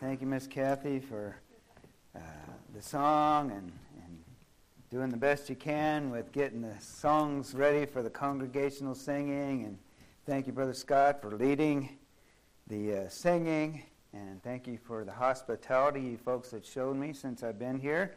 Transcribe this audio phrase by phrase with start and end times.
[0.00, 1.36] thank you, Miss Kathy, for
[2.16, 2.20] uh,
[2.74, 3.70] the song and,
[4.02, 4.18] and
[4.90, 9.64] doing the best you can with getting the songs ready for the congregational singing.
[9.64, 9.78] And
[10.24, 11.98] thank you, Brother Scott, for leading
[12.66, 13.82] the uh, singing.
[14.14, 18.16] And thank you for the hospitality you folks have shown me since I've been here.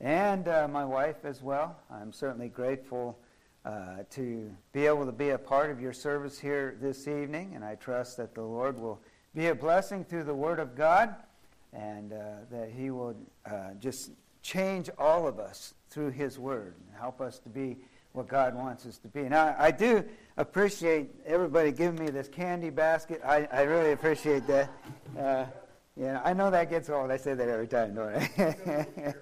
[0.00, 1.76] And uh, my wife as well.
[1.90, 3.18] I'm certainly grateful
[3.64, 7.52] uh, to be able to be a part of your service here this evening.
[7.54, 9.00] And I trust that the Lord will
[9.34, 11.14] be a blessing through the Word of God
[11.72, 12.16] and uh,
[12.50, 14.10] that He will uh, just
[14.42, 17.78] change all of us through His Word and help us to be
[18.12, 19.22] what God wants us to be.
[19.22, 20.04] Now, I do
[20.36, 23.22] appreciate everybody giving me this candy basket.
[23.24, 24.70] I, I really appreciate that.
[25.18, 25.46] Uh,
[25.96, 27.10] yeah, I know that gets old.
[27.10, 29.14] I say that every time, don't I?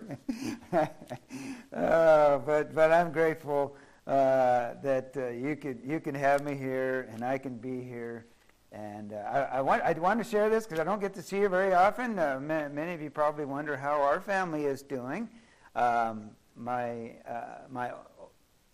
[1.77, 7.09] uh, but but I'm grateful uh, that uh, you could you can have me here
[7.13, 8.27] and I can be here
[8.73, 11.23] and uh, I, I, want, I want to share this because I don't get to
[11.23, 12.19] see you very often.
[12.19, 15.29] Uh, ma- many of you probably wonder how our family is doing.
[15.75, 17.93] Um, my, uh, my,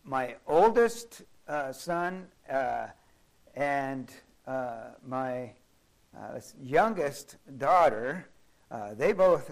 [0.04, 2.88] my oldest uh, son uh,
[3.54, 4.10] and
[4.46, 5.52] uh, my
[6.62, 8.26] youngest daughter,
[8.94, 9.50] they both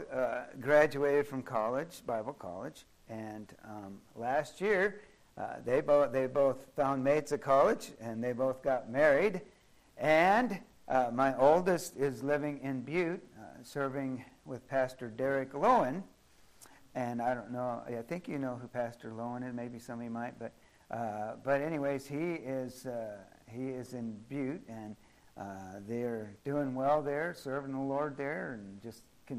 [0.61, 2.85] graduated from college, Bible college.
[3.09, 5.03] And um, last year,
[5.67, 9.43] they, both, they both found mates at college and they both got married.
[9.97, 16.03] And uh, my oldest is living in Butte, uh, serving with Pastor Derek Lowen.
[16.95, 20.05] And I don't know, I think you know who Pastor Lowen is, maybe some of
[20.05, 20.53] you might, but,
[20.91, 23.17] uh, but anyways, he is, uh,
[23.51, 24.95] he is in Butte, and
[25.37, 29.35] uh, they're doing well there, serving the Lord there, and just, uh,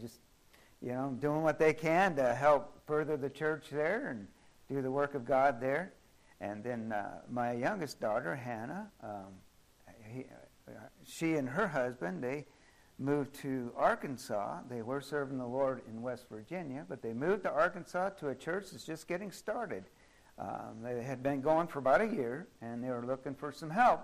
[0.00, 0.20] just,
[0.80, 4.28] you know, doing what they can to help further the church there and
[4.68, 5.94] do the work of God there.
[6.40, 6.94] And then
[7.30, 9.32] my youngest daughter, Hannah, um,
[10.14, 10.26] he,
[10.68, 10.72] uh,
[11.04, 12.46] she and her husband, they
[12.98, 14.60] moved to Arkansas.
[14.68, 18.34] They were serving the Lord in West Virginia, but they moved to Arkansas to a
[18.34, 19.84] church that's just getting started.
[20.38, 23.70] Um, they had been going for about a year, and they were looking for some
[23.70, 24.00] help.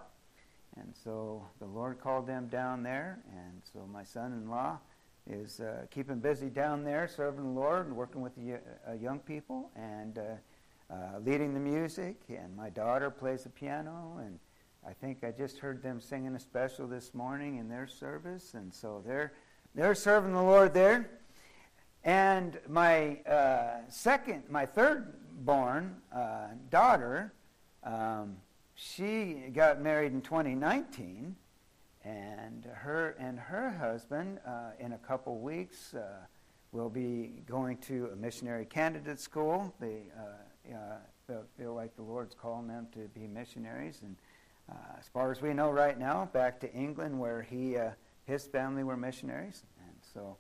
[0.77, 4.79] And so the Lord called them down there, and so my son-in-law
[5.29, 8.55] is uh, keeping busy down there, serving the Lord and working with the
[8.89, 10.23] uh, young people and uh,
[10.93, 12.17] uh, leading the music.
[12.29, 14.39] And my daughter plays the piano, and
[14.87, 18.73] I think I just heard them singing a special this morning in their service, and
[18.73, 19.33] so they're
[19.75, 21.11] they're serving the Lord there.
[22.05, 27.33] And my uh, second, my third born uh, daughter,
[27.85, 28.37] um,
[28.75, 31.37] she got married in 2019,
[32.05, 36.25] and her and her husband, uh, in a couple weeks, uh,
[36.73, 39.75] will be going to a missionary candidate school.
[39.81, 40.97] They uh,
[41.59, 44.17] feel like the Lord's calling them to be missionaries, and
[44.71, 47.91] uh, as far as we know right now, back to England where he, uh,
[48.25, 49.63] his family were missionaries.
[49.87, 50.37] And so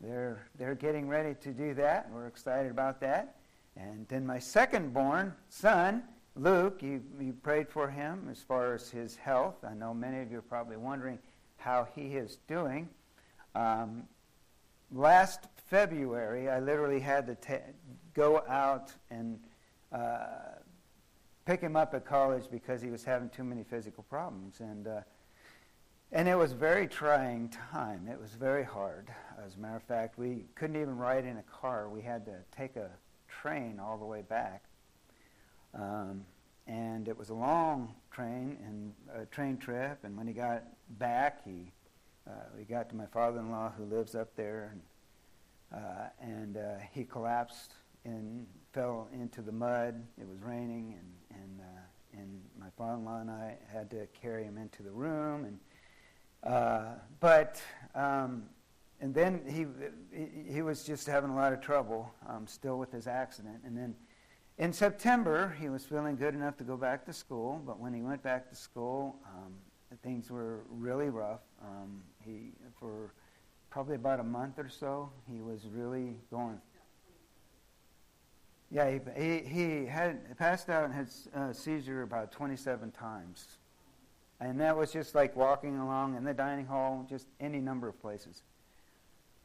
[0.00, 2.10] they're, they're getting ready to do that.
[2.12, 3.36] We're excited about that.
[3.76, 6.04] And then my second born son,
[6.36, 9.56] Luke, you, you prayed for him as far as his health.
[9.64, 11.18] I know many of you are probably wondering
[11.56, 12.88] how he is doing.
[13.54, 14.04] Um,
[14.92, 17.60] last February, I literally had to
[18.14, 19.40] go out and
[19.92, 20.26] uh,
[21.44, 24.60] pick him up at college because he was having too many physical problems.
[24.60, 25.00] And, uh,
[26.12, 28.08] and it was a very trying time.
[28.08, 29.08] It was very hard.
[29.44, 31.88] As a matter of fact, we couldn't even ride in a car.
[31.88, 32.90] We had to take a
[33.28, 34.64] train all the way back.
[35.74, 36.24] Um,
[36.66, 39.98] and it was a long train and a train trip.
[40.04, 40.62] And when he got
[40.98, 41.72] back, he
[42.26, 47.04] uh, we got to my father-in-law who lives up there, and, uh, and uh, he
[47.04, 50.02] collapsed and fell into the mud.
[50.18, 51.06] It was raining, and
[52.18, 55.58] and my father-in-law and I had to carry him into the room, and
[56.52, 57.60] uh, but
[57.94, 58.44] um,
[59.00, 59.66] and then he,
[60.16, 63.76] he, he was just having a lot of trouble um, still with his accident, and
[63.76, 63.94] then
[64.58, 68.02] in September he was feeling good enough to go back to school, but when he
[68.02, 69.52] went back to school, um,
[70.02, 71.42] things were really rough.
[71.62, 73.12] Um, he for
[73.70, 76.60] probably about a month or so he was really going
[78.74, 83.58] yeah, he, he, he had passed out and had uh, seizure about 27 times.
[84.40, 88.00] And that was just like walking along in the dining hall, just any number of
[88.00, 88.42] places.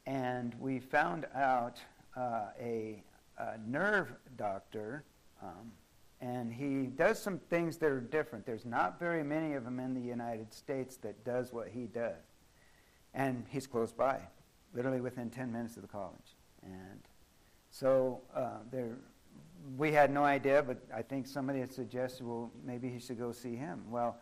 [0.07, 1.77] And we found out
[2.17, 3.03] uh, a,
[3.37, 5.03] a, nerve doctor,
[5.43, 5.73] um,
[6.21, 8.47] and he does some things that are different.
[8.47, 12.15] There's not very many of them in the United States that does what he does.
[13.13, 14.21] And he's close by,
[14.73, 16.35] literally within 10 minutes of the college.
[16.63, 17.01] And
[17.69, 18.97] so uh, there
[19.77, 23.31] we had no idea, but I think somebody had suggested, well, maybe he should go
[23.31, 23.83] see him.
[23.89, 24.18] Well,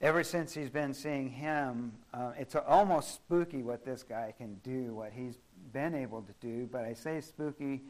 [0.00, 4.94] ever since he's been seeing him, uh, it's almost spooky what this guy can do,
[4.94, 5.38] what he's
[5.72, 6.68] been able to do.
[6.70, 7.82] But I say spooky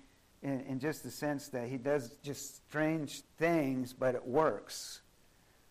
[0.43, 5.00] in, in just the sense that he does just strange things, but it works.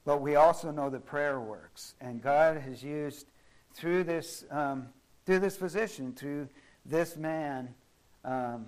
[0.05, 1.95] But we also know that prayer works.
[2.01, 3.27] And God has used
[3.73, 4.87] through this, um,
[5.25, 6.49] through this physician, through
[6.85, 7.75] this man,
[8.25, 8.67] um,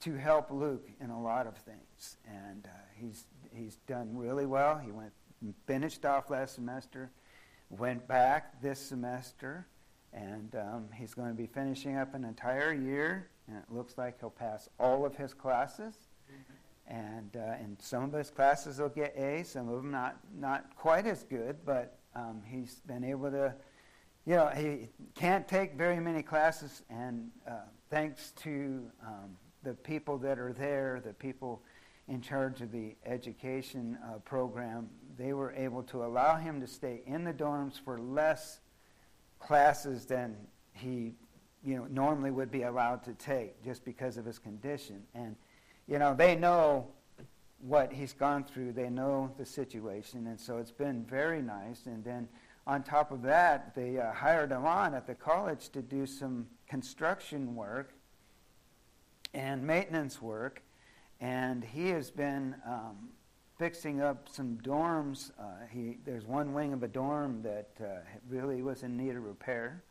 [0.00, 2.16] to help Luke in a lot of things.
[2.26, 4.78] And uh, he's, he's done really well.
[4.78, 5.12] He went
[5.66, 7.10] finished off last semester,
[7.70, 9.66] went back this semester,
[10.12, 13.30] and um, he's going to be finishing up an entire year.
[13.46, 15.94] And it looks like he'll pass all of his classes.
[16.86, 20.74] And uh, in some of his classes, he'll get A, some of them not, not
[20.76, 23.54] quite as good, but um, he's been able to,
[24.26, 27.60] you know, he can't take very many classes, and uh,
[27.90, 31.62] thanks to um, the people that are there, the people
[32.08, 37.02] in charge of the education uh, program, they were able to allow him to stay
[37.06, 38.60] in the dorms for less
[39.38, 40.36] classes than
[40.72, 41.14] he
[41.64, 45.02] you know normally would be allowed to take just because of his condition.
[45.14, 45.36] And
[45.86, 46.88] you know they know
[47.60, 48.72] what he's gone through.
[48.72, 50.26] They know the situation.
[50.26, 51.86] And so it's been very nice.
[51.86, 52.26] And then
[52.66, 56.46] on top of that they uh, hired him on at the college to do some
[56.68, 57.92] construction work
[59.34, 60.62] and maintenance work
[61.20, 63.10] and he has been um,
[63.58, 65.30] fixing up some dorms.
[65.38, 69.22] Uh, he, there's one wing of a dorm that uh, really was in need of
[69.22, 69.84] repair,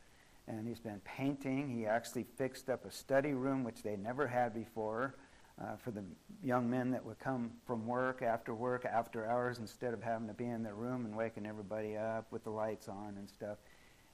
[0.48, 1.70] and he's been painting.
[1.70, 5.16] He actually fixed up a study room, which they never had before,
[5.62, 6.04] uh, for the
[6.44, 10.34] young men that would come from work after work, after hours, instead of having to
[10.34, 13.58] be in their room and waking everybody up with the lights on and stuff.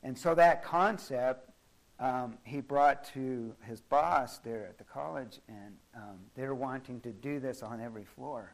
[0.03, 1.49] And so that concept
[1.99, 7.11] um, he brought to his boss there at the college, and um, they're wanting to
[7.11, 8.53] do this on every floor.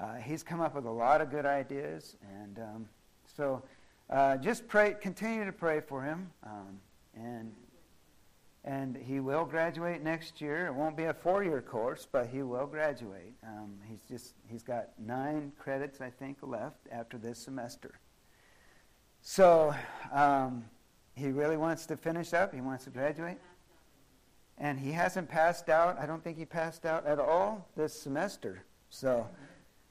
[0.00, 2.88] Uh, he's come up with a lot of good ideas, and um,
[3.36, 3.62] so
[4.10, 6.80] uh, just pray, continue to pray for him, um,
[7.14, 7.52] and
[8.64, 10.66] and he will graduate next year.
[10.66, 13.32] It won't be a four-year course, but he will graduate.
[13.42, 17.98] Um, he's just he's got nine credits, I think, left after this semester.
[19.20, 19.74] So
[20.12, 20.64] um,
[21.18, 22.54] he really wants to finish up.
[22.54, 23.38] He wants to graduate.
[24.56, 25.98] And he hasn't passed out.
[25.98, 28.64] I don't think he passed out at all this semester.
[28.90, 29.26] So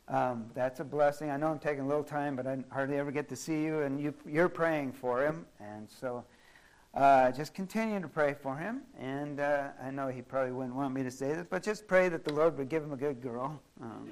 [0.08, 1.30] um, that's a blessing.
[1.30, 3.82] I know I'm taking a little time, but I hardly ever get to see you,
[3.82, 5.46] and you, you're praying for him.
[5.60, 6.24] And so
[6.94, 8.82] uh, just continue to pray for him.
[9.00, 12.10] And uh, I know he probably wouldn't want me to say this, but just pray
[12.10, 13.62] that the Lord would give him a good girl.
[13.82, 14.10] Um,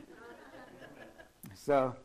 [1.53, 1.95] so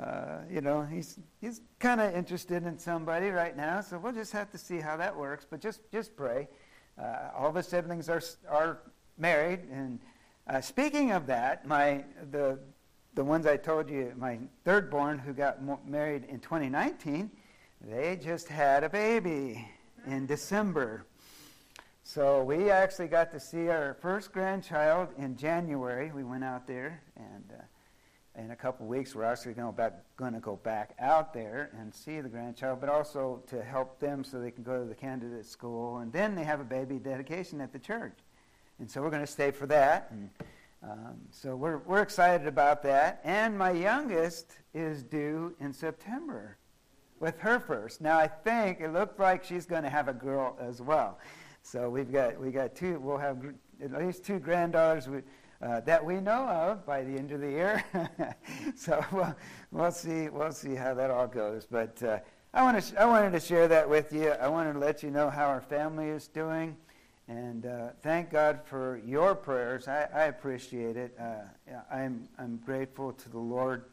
[0.00, 4.32] uh, you know, he's he's kind of interested in somebody right now, so we'll just
[4.32, 5.46] have to see how that works.
[5.48, 6.48] But just just pray.
[6.98, 8.78] Uh, all of his siblings are are
[9.18, 10.00] married, and
[10.48, 12.58] uh, speaking of that, my the
[13.14, 17.30] the ones I told you, my third born who got married in 2019,
[17.82, 19.68] they just had a baby
[20.06, 21.04] in December.
[22.04, 26.10] So we actually got to see our first grandchild in January.
[26.12, 27.62] We went out there and uh,
[28.36, 32.20] in a couple of weeks, we're actually going to go back out there and see
[32.20, 35.98] the grandchild, but also to help them so they can go to the candidate school.
[35.98, 38.18] And then they have a baby dedication at the church.
[38.78, 40.10] And so we're going to stay for that.
[40.10, 40.30] And
[40.82, 43.20] um, so we're, we're excited about that.
[43.22, 46.56] And my youngest is due in September
[47.20, 48.00] with her first.
[48.00, 51.18] Now, I think it looks like she's going to have a girl as well.
[51.62, 53.44] So we've got, we got two, we'll have
[53.80, 55.08] at least two granddaughters.
[55.08, 55.20] We,
[55.62, 57.84] uh, that we know of by the end of the year.
[58.76, 59.34] so we'll,
[59.70, 60.28] we'll, see.
[60.28, 61.66] We'll see how that all goes.
[61.70, 62.18] But uh,
[62.52, 64.30] I, want to I wanted to share that with you.
[64.30, 66.76] I wanted to let you know how our family is doing.
[67.28, 69.86] And uh, thank God for your prayers.
[69.86, 71.16] I, I appreciate it.
[71.18, 73.84] Uh, I'm, I'm grateful to the Lord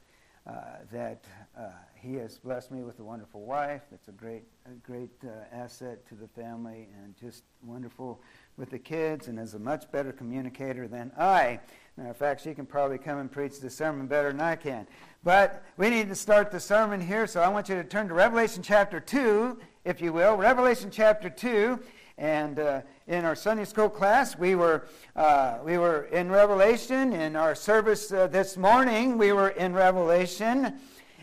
[0.49, 1.25] uh, that
[1.55, 3.83] uh, He has blessed me with a wonderful wife.
[3.91, 5.11] That's a great, a great
[5.51, 8.21] asset to the family, and just wonderful
[8.57, 11.59] with the kids and is a much better communicator than I.
[11.97, 14.87] Matter of fact, she can probably come and preach the sermon better than I can.
[15.23, 18.15] But we need to start the sermon here, so I want you to turn to
[18.15, 20.35] Revelation chapter 2, if you will.
[20.35, 21.79] Revelation chapter 2.
[22.19, 24.85] And uh, in our Sunday school class, we were,
[25.15, 27.13] uh, we were in Revelation.
[27.13, 30.73] In our service uh, this morning, we were in Revelation.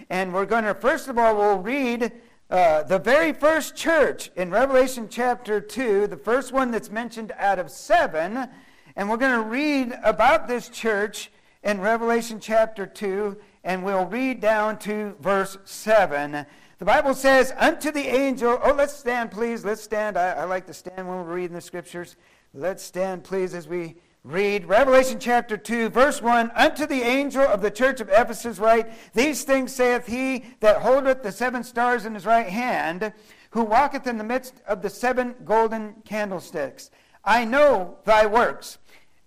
[0.09, 2.13] And we're going to, first of all, we'll read
[2.49, 7.59] uh, the very first church in Revelation chapter 2, the first one that's mentioned out
[7.59, 8.49] of seven,
[8.95, 11.31] and we're going to read about this church
[11.63, 16.47] in Revelation chapter 2, and we'll read down to verse 7.
[16.79, 19.65] The Bible says, Unto the angel, oh, let's stand, please.
[19.65, 20.19] Let's stand.
[20.19, 22.17] I, I like to stand when we're reading the scriptures.
[22.53, 27.63] Let's stand, please, as we read Revelation chapter 2, verse 1 Unto the angel of
[27.63, 32.13] the church of Ephesus write, These things saith he that holdeth the seven stars in
[32.13, 33.11] his right hand,
[33.51, 36.91] who walketh in the midst of the seven golden candlesticks.
[37.25, 38.77] I know thy works,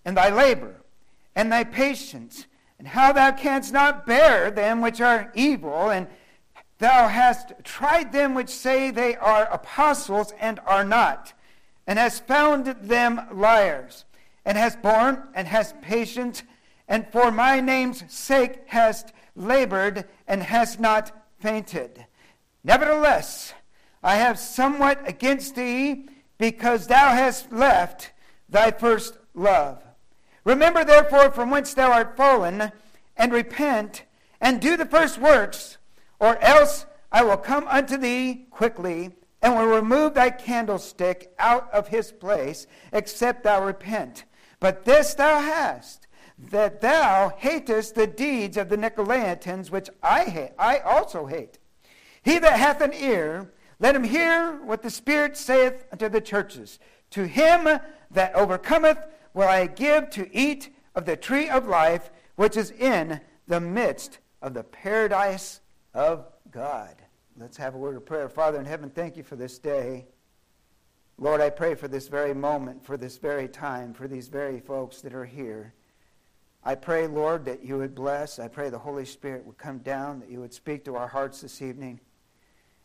[0.05, 0.83] and thy labor,
[1.35, 2.45] and thy patience,
[2.77, 6.07] and how thou canst not bear them which are evil, and
[6.79, 11.33] thou hast tried them which say they are apostles and are not,
[11.85, 14.05] and hast found them liars
[14.45, 16.43] and hast borne and hast patience,
[16.87, 22.05] and for my name's sake hast labored and hast not fainted.
[22.63, 23.53] Nevertheless,
[24.01, 26.07] I have somewhat against thee,
[26.37, 28.11] because thou hast left
[28.47, 29.83] thy first love.
[30.45, 32.71] Remember therefore from whence thou art fallen,
[33.17, 34.03] and repent,
[34.39, 35.77] and do the first works,
[36.19, 41.87] or else I will come unto thee quickly, and will remove thy candlestick out of
[41.87, 44.25] his place, except thou repent.
[44.59, 46.07] But this thou hast,
[46.37, 51.57] that thou hatest the deeds of the Nicolaitans, which I hate, I also hate.
[52.21, 56.79] He that hath an ear, let him hear what the Spirit saith unto the churches.
[57.11, 57.79] To him
[58.11, 58.99] that overcometh
[59.33, 64.19] will I give to eat of the tree of life, which is in the midst
[64.41, 65.61] of the paradise
[65.93, 66.95] of God.
[67.37, 68.29] Let's have a word of prayer.
[68.29, 70.07] Father in heaven, thank you for this day.
[71.17, 75.01] Lord, I pray for this very moment, for this very time, for these very folks
[75.01, 75.73] that are here.
[76.63, 78.39] I pray, Lord, that you would bless.
[78.39, 81.41] I pray the Holy Spirit would come down, that you would speak to our hearts
[81.41, 81.99] this evening.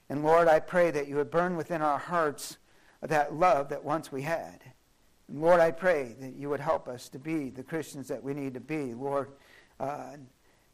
[0.08, 2.58] And Lord, I pray that you would burn within our hearts
[3.02, 4.60] that love that once we had.
[5.28, 8.34] And Lord, I pray that you would help us to be the Christians that we
[8.34, 9.32] need to be, Lord.
[9.80, 10.16] Uh,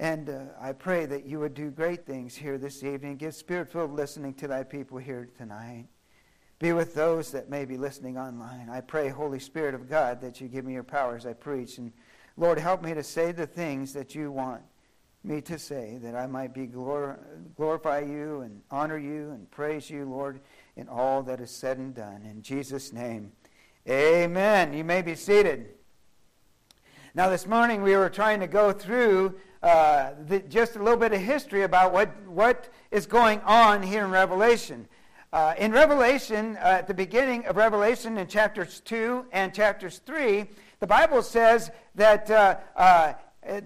[0.00, 3.19] and uh, I pray that you would do great things here this evening.
[3.19, 5.88] Give spirit filled listening to thy people here tonight.
[6.59, 8.71] Be with those that may be listening online.
[8.71, 11.76] I pray, Holy Spirit of God, that you give me your power as I preach.
[11.76, 11.92] And
[12.38, 14.62] Lord, help me to say the things that you want
[15.23, 17.19] me to say, that I might be glor-
[17.54, 20.40] glorify you and honor you and praise you, Lord,
[20.76, 22.23] in all that is said and done.
[22.25, 23.33] In Jesus' name,
[23.87, 24.73] amen.
[24.73, 25.75] You may be seated.
[27.14, 31.12] Now, this morning we were trying to go through uh, the, just a little bit
[31.12, 34.88] of history about what, what is going on here in Revelation.
[35.33, 40.47] Uh, in Revelation, uh, at the beginning of Revelation in chapters 2 and chapters 3,
[40.81, 43.12] the Bible says that uh, uh,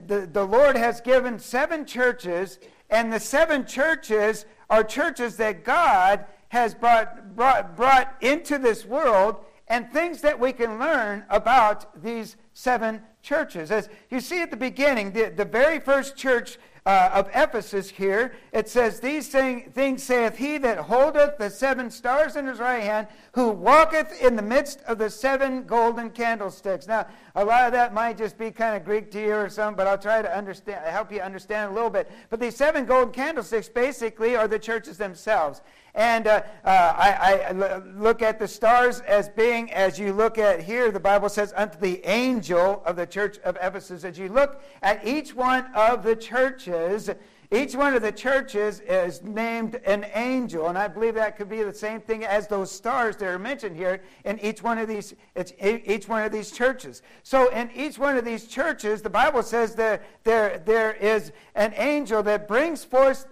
[0.07, 2.59] the, the Lord has given seven churches,
[2.91, 9.37] and the seven churches are churches that God has brought, brought, brought into this world
[9.69, 13.71] and things that we can learn about these seven churches.
[13.71, 18.35] As you see at the beginning, the, the very first church uh, of Ephesus here,
[18.53, 22.83] it says, These thing, things saith he that holdeth the seven stars in his right
[22.83, 26.87] hand, who walketh in the midst of the seven golden candlesticks.
[26.87, 29.77] Now, a lot of that might just be kind of Greek to you or something,
[29.77, 32.11] but I'll try to understand, help you understand a little bit.
[32.29, 35.63] But these seven golden candlesticks basically are the churches themselves.
[35.95, 40.61] And uh, uh, I, I look at the stars as being, as you look at
[40.61, 44.03] here, the Bible says, unto the angel of the church of Ephesus.
[44.05, 47.11] As you look at each one of the churches,
[47.55, 51.63] each one of the churches is named an angel, and I believe that could be
[51.63, 55.15] the same thing as those stars that are mentioned here in each one of these
[55.37, 57.03] it's each one of these churches.
[57.23, 61.75] So in each one of these churches, the Bible says that there, there is an
[61.77, 63.27] angel that brings forth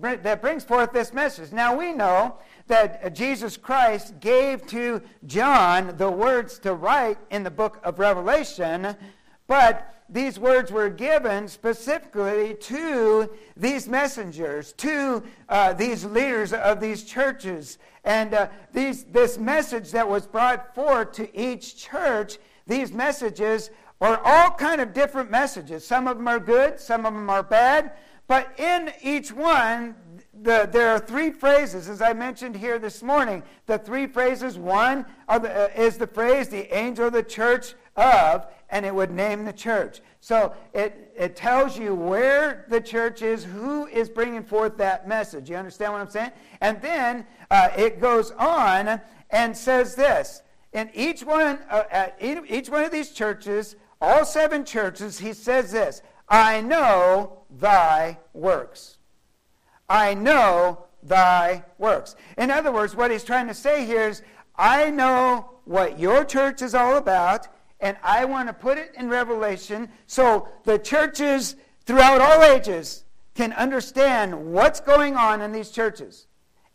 [0.00, 1.52] that brings forth this message.
[1.52, 2.36] Now we know
[2.66, 8.96] that Jesus Christ gave to John the words to write in the book of Revelation,
[9.46, 17.02] but these words were given specifically to these messengers, to uh, these leaders of these
[17.02, 17.78] churches.
[18.04, 24.20] And uh, these, this message that was brought forth to each church, these messages are
[24.24, 25.86] all kind of different messages.
[25.86, 27.92] Some of them are good, some of them are bad,
[28.28, 29.94] but in each one,
[30.42, 33.42] the, there are three phrases, as I mentioned here this morning.
[33.66, 38.46] The three phrases one the, uh, is the phrase, the angel of the church of,
[38.68, 40.00] and it would name the church.
[40.20, 45.48] So it, it tells you where the church is, who is bringing forth that message.
[45.48, 46.32] You understand what I'm saying?
[46.60, 50.42] And then uh, it goes on and says this
[50.72, 55.72] in each one, uh, at each one of these churches, all seven churches, he says
[55.72, 58.98] this I know thy works.
[59.88, 62.16] I know thy works.
[62.36, 64.22] In other words, what he's trying to say here is,
[64.56, 67.48] I know what your church is all about,
[67.80, 73.04] and I want to put it in Revelation so the churches throughout all ages
[73.34, 76.26] can understand what's going on in these churches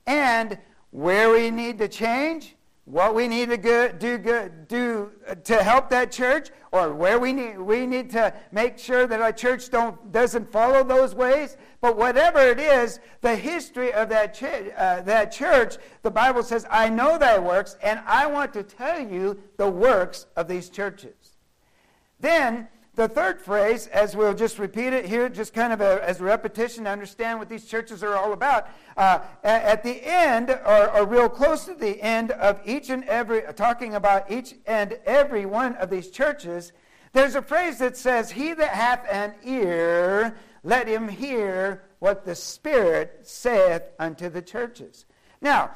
[0.06, 0.58] and
[0.92, 3.58] where we need to change, what we need to
[4.00, 8.34] do, good, do uh, to help that church or where we need, we need to
[8.52, 11.58] make sure that our church don't, doesn't follow those ways.
[11.80, 16.66] But whatever it is, the history of that, ch- uh, that church, the Bible says,
[16.70, 21.38] I know thy works, and I want to tell you the works of these churches.
[22.20, 26.20] Then, the third phrase, as we'll just repeat it here, just kind of a, as
[26.20, 28.68] a repetition to understand what these churches are all about.
[28.98, 33.44] Uh, at the end, or, or, real close to the end of each and every,
[33.56, 36.74] talking about each and every one of these churches,
[37.14, 42.36] there's a phrase that says, He that hath an ear, let him hear what the
[42.36, 45.06] Spirit saith unto the churches.
[45.42, 45.72] Now,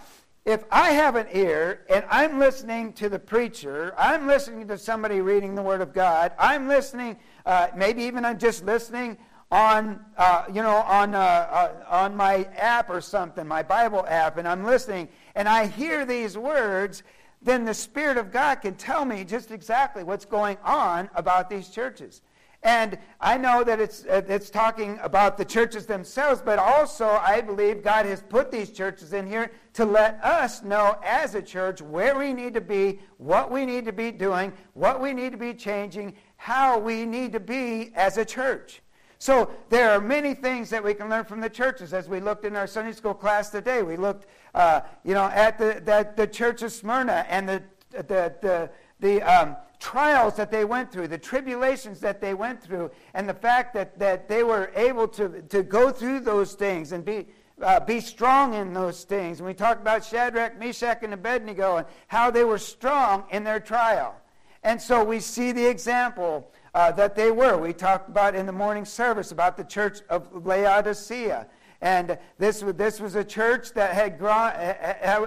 [0.45, 5.19] if I have an ear and I'm listening to the preacher, I'm listening to somebody
[5.19, 9.17] reading the Word of God, I'm listening, uh, maybe even I'm just listening
[9.51, 14.37] on, uh, you know, on, uh, uh, on my app or something, my Bible app,
[14.37, 17.01] and I'm listening, and I hear these words,
[17.41, 21.69] then the Spirit of God can tell me just exactly what's going on about these
[21.69, 22.21] churches.
[22.65, 27.39] And I know that it's, uh, it's talking about the churches themselves, but also I
[27.39, 31.79] believe God has put these churches in here to let us know as a church
[31.79, 35.38] where we need to be, what we need to be doing, what we need to
[35.38, 38.81] be changing, how we need to be as a church.
[39.19, 41.93] So there are many things that we can learn from the churches.
[41.93, 45.60] As we looked in our Sunday school class today, we looked, uh, you know, at
[45.60, 48.69] the, the, the church of Smyrna and the, the, the,
[49.00, 53.33] the um, trials that they went through, the tribulations that they went through, and the
[53.35, 57.27] fact that, that they were able to, to go through those things and be,
[57.61, 59.39] uh, be strong in those things.
[59.39, 63.59] And we talked about Shadrach, Meshach, and Abednego and how they were strong in their
[63.59, 64.15] trial.
[64.63, 67.55] And so we see the example uh, that they were.
[67.55, 71.45] We talked about in the morning service about the church of Laodicea
[71.85, 74.49] and this, this was a church that had, grown,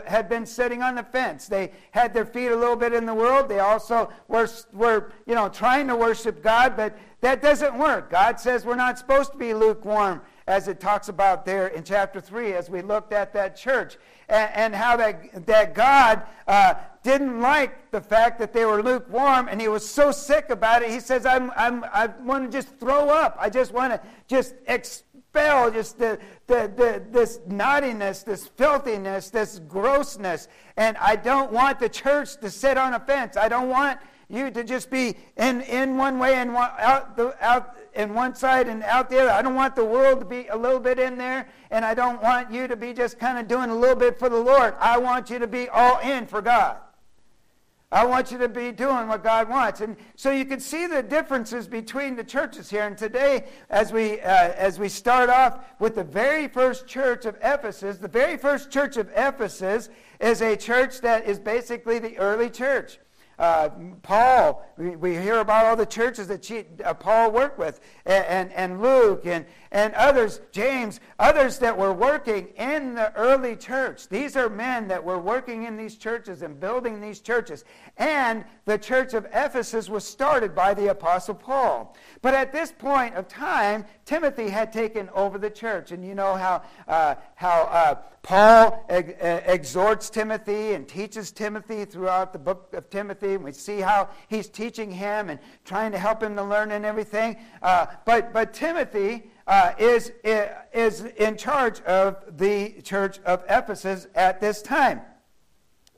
[0.04, 1.46] had been sitting on the fence.
[1.46, 3.48] They had their feet a little bit in the world.
[3.48, 8.10] They also were, were you know, trying to worship God, but that doesn't work.
[8.10, 12.20] God says we're not supposed to be lukewarm, as it talks about there in chapter
[12.20, 13.96] 3 as we looked at that church.
[14.28, 16.74] And, and how that, that God uh,
[17.04, 20.90] didn't like the fact that they were lukewarm, and he was so sick about it.
[20.90, 23.36] He says, I'm, I'm, I want to just throw up.
[23.38, 24.54] I just want to just
[25.28, 30.48] expel just the, the, the, this naughtiness, this filthiness, this grossness.
[30.76, 33.36] And I don't want the church to sit on a fence.
[33.36, 33.98] I don't want
[34.30, 38.34] you to just be in, in one way and one, out, the, out in one
[38.34, 39.30] side and out the other.
[39.30, 42.22] I don't want the world to be a little bit in there, and I don't
[42.22, 44.74] want you to be just kind of doing a little bit for the Lord.
[44.78, 46.76] I want you to be all in for God.
[47.90, 49.80] I want you to be doing what God wants.
[49.80, 52.86] And so you can see the differences between the churches here.
[52.86, 57.36] And today, as we, uh, as we start off with the very first church of
[57.42, 59.88] Ephesus, the very first church of Ephesus
[60.20, 62.98] is a church that is basically the early church.
[63.38, 63.68] Uh,
[64.02, 68.24] Paul, we, we, hear about all the churches that she, uh, Paul worked with, and,
[68.26, 74.08] and, and, Luke, and, and others, James, others that were working in the early church.
[74.08, 77.64] These are men that were working in these churches and building these churches.
[77.96, 81.96] And the church of Ephesus was started by the Apostle Paul.
[82.20, 85.90] But at this point of time, Timothy had taken over the church.
[85.90, 89.14] And you know how, uh, how uh, Paul ex-
[89.46, 93.36] exhorts Timothy and teaches Timothy throughout the book of Timothy.
[93.36, 96.84] And we see how he's teaching him and trying to help him to learn and
[96.84, 97.38] everything.
[97.62, 100.12] Uh, but, but Timothy uh, is,
[100.74, 105.00] is in charge of the church of Ephesus at this time.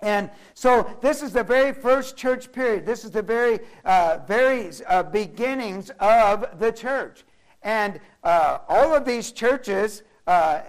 [0.02, 2.86] And so this is the very first church period.
[2.86, 7.24] This is the very, uh, very uh, beginnings of the church.
[7.62, 10.60] And uh, all of these churches uh,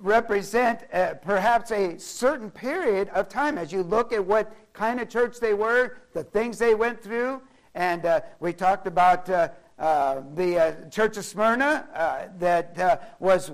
[0.00, 5.08] represent uh, perhaps a certain period of time as you look at what kind of
[5.08, 7.42] church they were, the things they went through.
[7.74, 13.50] And uh, we talked about the Church of Smyrna that was,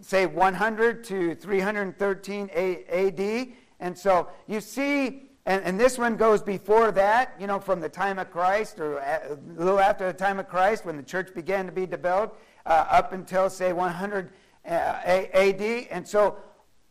[0.00, 3.48] say, 100 to 313 AD
[3.80, 7.88] and so you see, and, and this one goes before that, you know, from the
[7.88, 11.66] time of Christ or a little after the time of Christ when the church began
[11.66, 14.30] to be developed uh, up until, say, 100
[14.64, 15.62] uh, AD.
[15.90, 16.38] And so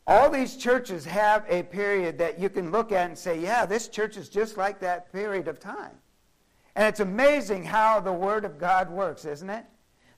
[0.07, 3.87] all these churches have a period that you can look at and say, yeah, this
[3.87, 5.91] church is just like that period of time.
[6.75, 9.65] And it's amazing how the Word of God works, isn't it?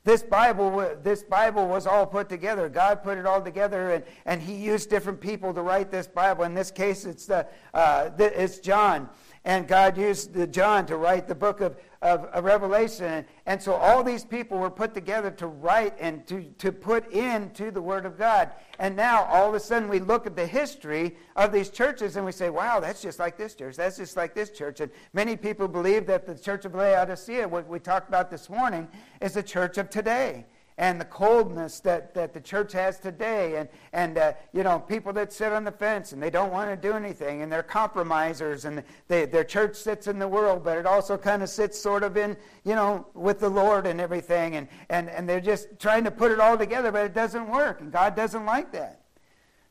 [0.08, 2.70] This Bible, this Bible was all put together.
[2.70, 6.46] God put it all together, and, and He used different people to write this Bible.
[6.46, 9.10] In this case, it's, the, uh, it's John.
[9.48, 13.26] And God used the John to write the book of, of, of Revelation.
[13.46, 17.72] And so all these people were put together to write and to, to put into
[17.72, 18.52] the Word of God.
[18.78, 22.26] And now all of a sudden we look at the history of these churches and
[22.26, 23.78] we say, wow, that's just like this church.
[23.78, 24.82] That's just like this church.
[24.82, 28.86] And many people believe that the church of Laodicea, what we talked about this morning,
[29.22, 30.46] is the church of today
[30.78, 35.12] and the coldness that, that the church has today and, and uh, you know people
[35.14, 38.66] that sit on the fence and they don't want to do anything and they're compromisers
[38.66, 42.04] and they, their church sits in the world but it also kind of sits sort
[42.04, 46.04] of in you know with the lord and everything and, and, and they're just trying
[46.04, 49.02] to put it all together but it doesn't work and god doesn't like that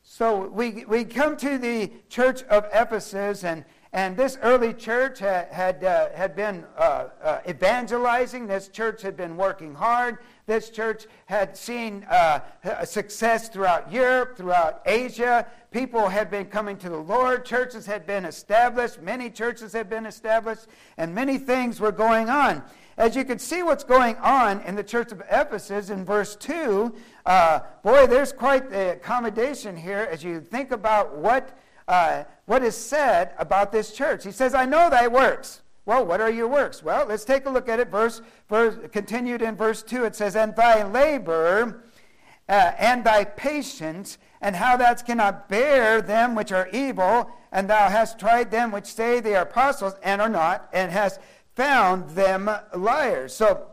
[0.09, 5.49] so we, we come to the church of ephesus and, and this early church had,
[5.49, 8.47] had, uh, had been uh, uh, evangelizing.
[8.47, 10.19] This church had been working hard.
[10.47, 12.39] This church had seen uh,
[12.85, 15.45] success throughout Europe, throughout Asia.
[15.71, 17.43] People had been coming to the Lord.
[17.43, 19.01] Churches had been established.
[19.01, 20.67] Many churches had been established.
[20.97, 22.63] And many things were going on.
[22.97, 26.95] As you can see what's going on in the church of Ephesus in verse 2,
[27.25, 31.57] uh, boy, there's quite the accommodation here as you think about what
[31.89, 34.23] uh, what is said about this church.
[34.23, 35.61] He says, I know thy works.
[35.87, 36.83] Well, what are your works?
[36.83, 37.87] Well, let's take a look at it.
[37.87, 41.85] Verse, verse continued in verse 2, it says, And thy labor
[42.49, 47.87] uh, and thy patience, and how thou cannot bear them which are evil, and thou
[47.87, 51.21] hast tried them which say they are apostles and are not, and hast
[51.55, 53.33] found them liars.
[53.33, 53.67] So,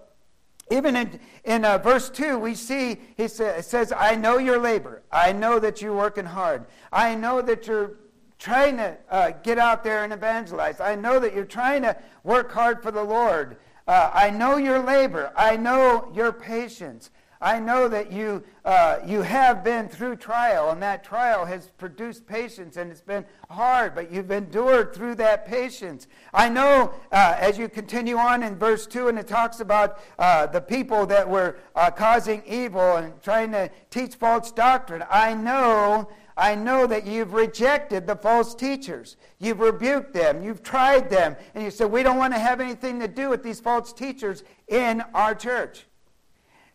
[0.70, 5.02] even in, in uh, verse 2, we see he sa- says, I know your labor.
[5.10, 6.64] I know that you're working hard.
[6.92, 7.96] I know that you're
[8.38, 10.80] trying to uh, get out there and evangelize.
[10.80, 13.56] I know that you're trying to work hard for the Lord.
[13.86, 15.32] Uh, I know your labor.
[15.36, 17.10] I know your patience.
[17.44, 22.26] I know that you, uh, you have been through trial, and that trial has produced
[22.26, 26.06] patience, and it's been hard, but you've endured through that patience.
[26.32, 30.46] I know uh, as you continue on in verse 2, and it talks about uh,
[30.46, 35.04] the people that were uh, causing evil and trying to teach false doctrine.
[35.10, 39.16] I know I know that you've rejected the false teachers.
[39.38, 40.42] You've rebuked them.
[40.42, 41.36] You've tried them.
[41.54, 44.42] And you said, We don't want to have anything to do with these false teachers
[44.66, 45.86] in our church.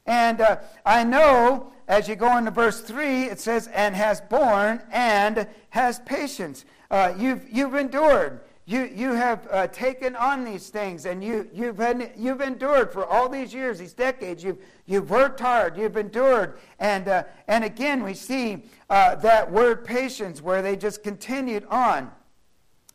[0.06, 4.82] And uh, I know, as you go into verse 3, it says, And has borne
[4.91, 6.63] and has patience.
[6.89, 8.39] Uh, you've, you've endured.
[8.70, 13.04] You, you have uh, taken on these things and you, you've, been, you've endured for
[13.04, 14.44] all these years, these decades.
[14.44, 16.60] You've, you've worked hard, you've endured.
[16.78, 22.12] And, uh, and again, we see uh, that word patience where they just continued on.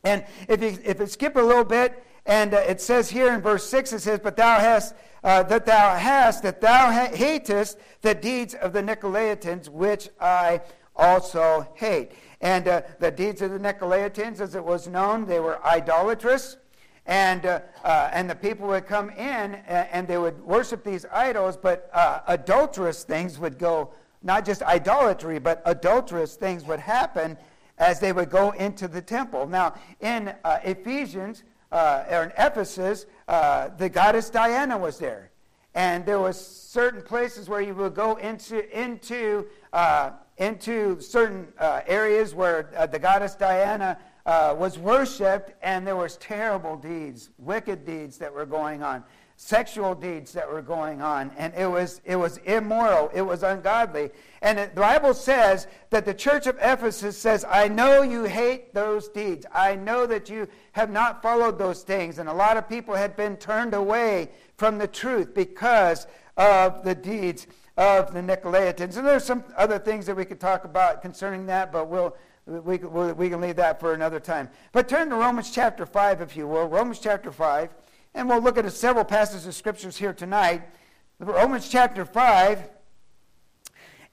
[0.05, 3.41] And if you, if you skip a little bit, and uh, it says here in
[3.41, 8.15] verse 6, it says, But thou hast, uh, that thou hast, that thou hatest the
[8.15, 10.61] deeds of the Nicolaitans, which I
[10.95, 12.13] also hate.
[12.41, 16.57] And uh, the deeds of the Nicolaitans, as it was known, they were idolatrous.
[17.05, 21.05] And, uh, uh, and the people would come in and, and, they would worship these
[21.11, 23.91] idols, but uh, adulterous things would go,
[24.23, 27.37] not just idolatry, but adulterous things would happen
[27.77, 29.45] as they would go into the temple.
[29.45, 35.29] Now, in uh, Ephesians, uh, or in Ephesus, the goddess Diana was there.
[35.75, 39.45] And there was certain places where you would go into, into
[40.37, 46.17] into certain uh, areas where uh, the goddess Diana uh, was worshipped, and there was
[46.17, 49.03] terrible deeds, wicked deeds that were going on,
[49.37, 54.09] sexual deeds that were going on, and it was it was immoral, it was ungodly.
[54.41, 59.09] And the Bible says that the church of Ephesus says, "I know you hate those
[59.09, 59.45] deeds.
[59.53, 63.15] I know that you have not followed those things." And a lot of people had
[63.15, 68.97] been turned away from the truth because of the deeds of the Nicolaitans.
[68.97, 72.77] And there's some other things that we could talk about concerning that, but we'll, we,
[72.77, 74.49] we, we can leave that for another time.
[74.71, 76.67] But turn to Romans chapter 5, if you will.
[76.67, 77.69] Romans chapter 5.
[78.13, 80.61] And we'll look at several passages of scriptures here tonight.
[81.19, 82.69] Romans chapter 5.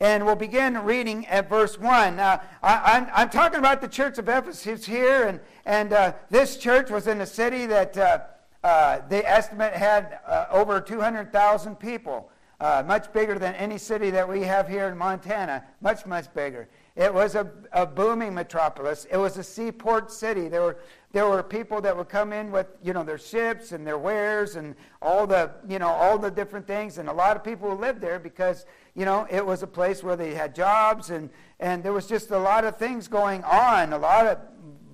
[0.00, 2.16] And we'll begin reading at verse 1.
[2.16, 6.14] Now, I, am I'm, I'm talking about the church of Ephesus here, and, and uh,
[6.28, 8.18] this church was in a city that uh,
[8.64, 12.31] uh, the estimate had uh, over 200,000 people
[12.62, 16.68] uh, much bigger than any city that we have here in Montana, much, much bigger.
[16.94, 19.04] It was a, a booming metropolis.
[19.10, 20.46] It was a seaport city.
[20.46, 20.76] There were,
[21.10, 24.54] there were people that would come in with, you know, their ships and their wares
[24.54, 26.98] and all the, you know, all the different things.
[26.98, 30.14] And a lot of people lived there because, you know, it was a place where
[30.14, 33.98] they had jobs and, and there was just a lot of things going on, a
[33.98, 34.38] lot of,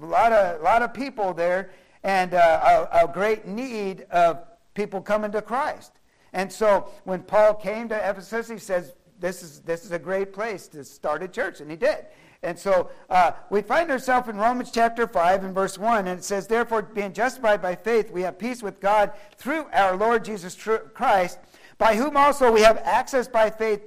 [0.00, 4.38] a lot of, a lot of people there, and uh, a, a great need of
[4.72, 5.97] people coming to Christ.
[6.32, 10.32] And so when Paul came to Ephesus, he says, this is, this is a great
[10.32, 11.60] place to start a church.
[11.60, 12.06] And he did.
[12.42, 16.24] And so uh, we find ourselves in Romans chapter 5 and verse 1, and it
[16.24, 20.56] says, Therefore, being justified by faith, we have peace with God through our Lord Jesus
[20.94, 21.38] Christ,
[21.78, 23.80] by whom also we have access by faith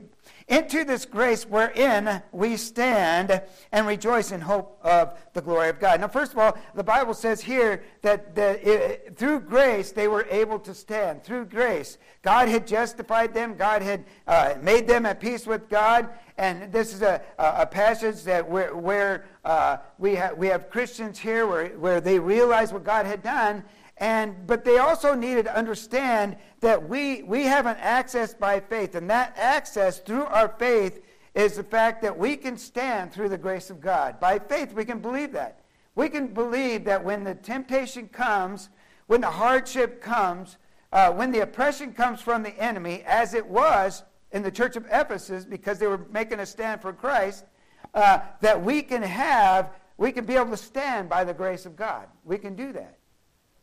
[0.47, 6.01] into this grace wherein we stand and rejoice in hope of the glory of God.
[6.01, 10.27] Now, first of all, the Bible says here that, that it, through grace they were
[10.29, 11.23] able to stand.
[11.23, 11.97] Through grace.
[12.21, 16.09] God had justified them, God had uh, made them at peace with God.
[16.37, 21.45] And this is a, a passage that where, uh, we, ha- we have Christians here
[21.45, 23.63] where, where they realize what God had done
[24.01, 28.95] and, but they also needed to understand that we, we have an access by faith.
[28.95, 31.03] And that access through our faith
[31.35, 34.19] is the fact that we can stand through the grace of God.
[34.19, 35.59] By faith, we can believe that.
[35.93, 38.69] We can believe that when the temptation comes,
[39.05, 40.57] when the hardship comes,
[40.91, 44.87] uh, when the oppression comes from the enemy, as it was in the church of
[44.91, 47.45] Ephesus because they were making a stand for Christ,
[47.93, 51.75] uh, that we can have, we can be able to stand by the grace of
[51.75, 52.07] God.
[52.25, 52.97] We can do that.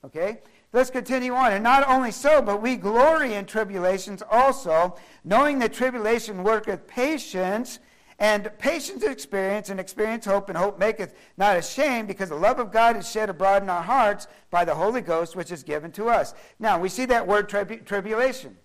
[0.05, 0.39] Okay?
[0.73, 1.53] Let's continue on.
[1.53, 7.79] And not only so, but we glory in tribulations also, knowing that tribulation worketh patience,
[8.19, 12.73] and patience experience, and experience hope, and hope maketh not ashamed, because the love of
[12.73, 16.09] God is shed abroad in our hearts by the Holy Ghost, which is given to
[16.09, 16.35] us.
[16.59, 18.57] Now, we see that word tribu- tribulation.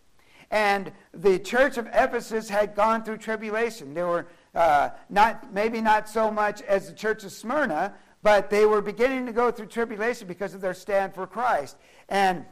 [0.50, 3.93] And the church of Ephesus had gone through tribulation.
[3.93, 8.65] They were uh, not, maybe not so much as the church of Smyrna, but they
[8.65, 11.75] were beginning to go through tribulation because of their stand for Christ.
[12.07, 12.45] And,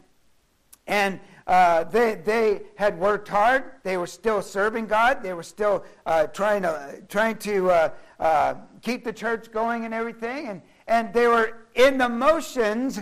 [0.85, 3.63] and uh, they, they had worked hard.
[3.83, 5.23] They were still serving God.
[5.23, 9.93] They were still uh, trying to, trying to uh, uh keep the church going and
[9.93, 10.47] everything.
[10.47, 12.99] And, and they were in the motions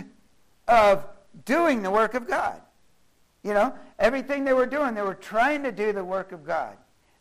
[0.68, 1.04] of
[1.44, 2.62] doing the work of God.
[3.42, 6.76] You know, everything they were doing, they were trying to do the work of God.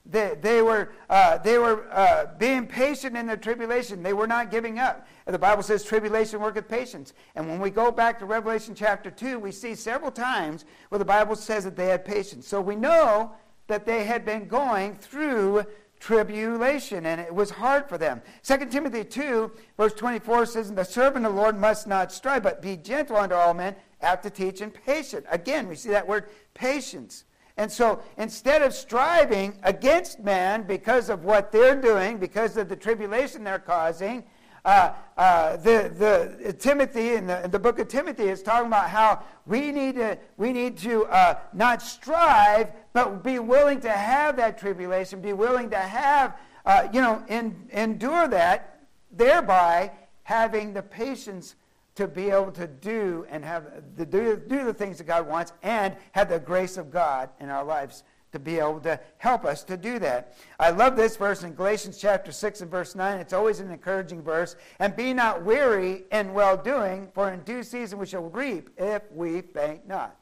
[0.05, 4.01] They, they were, uh, they were uh, being patient in their tribulation.
[4.01, 5.07] They were not giving up.
[5.31, 7.13] The Bible says tribulation worketh patience.
[7.35, 11.05] And when we go back to Revelation chapter 2, we see several times where the
[11.05, 12.47] Bible says that they had patience.
[12.47, 13.33] So we know
[13.67, 15.65] that they had been going through
[15.99, 18.21] tribulation, and it was hard for them.
[18.43, 22.61] 2 Timothy 2, verse 24 says, The servant of the Lord must not strive, but
[22.61, 25.25] be gentle unto all men, apt to teach, and patient.
[25.29, 27.25] Again, we see that word patience.
[27.57, 32.75] And so instead of striving against man because of what they're doing, because of the
[32.75, 34.23] tribulation they're causing,
[34.65, 38.89] uh, uh, the, the Timothy in the, in the, book of Timothy is talking about
[38.89, 44.35] how we need to, we need to uh, not strive, but be willing to have
[44.37, 49.91] that tribulation, be willing to have, uh, you know, in, endure that, thereby
[50.23, 51.55] having the patience
[51.95, 53.65] to be able to do and have
[53.97, 57.49] to do, do the things that God wants and have the grace of God in
[57.49, 60.35] our lives to be able to help us to do that.
[60.59, 63.19] I love this verse in Galatians chapter 6 and verse 9.
[63.19, 64.55] It's always an encouraging verse.
[64.79, 69.01] And be not weary in well doing, for in due season we shall reap if
[69.11, 70.15] we faint not.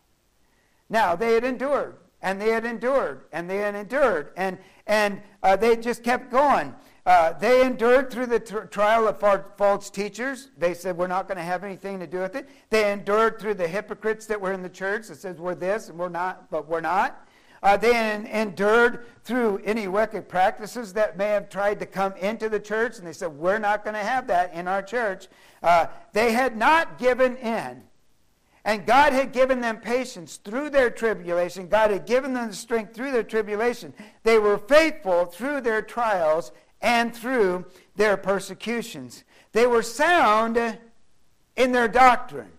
[0.89, 5.57] Now, they had endured, and they had endured, and they had endured, and, and uh,
[5.57, 6.73] they just kept going.
[7.05, 9.17] Uh, they endured through the t- trial of
[9.57, 10.49] false teachers.
[10.57, 12.49] They said, We're not going to have anything to do with it.
[12.69, 15.97] They endured through the hypocrites that were in the church that says, We're this and
[15.97, 17.25] we're not, but we're not.
[17.63, 22.59] Uh, they endured through any wicked practices that may have tried to come into the
[22.59, 25.27] church, and they said, We're not going to have that in our church.
[25.63, 27.83] Uh, they had not given in.
[28.63, 31.69] And God had given them patience through their tribulation.
[31.69, 33.93] God had given them the strength through their tribulation.
[34.23, 37.65] They were faithful through their trials and through
[37.95, 39.23] their persecutions.
[39.53, 40.77] They were sound
[41.55, 42.51] in their doctrine,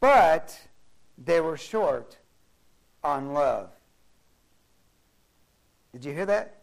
[0.00, 0.58] but
[1.16, 2.19] they were short
[3.02, 3.70] on love.
[5.92, 6.62] Did you hear that?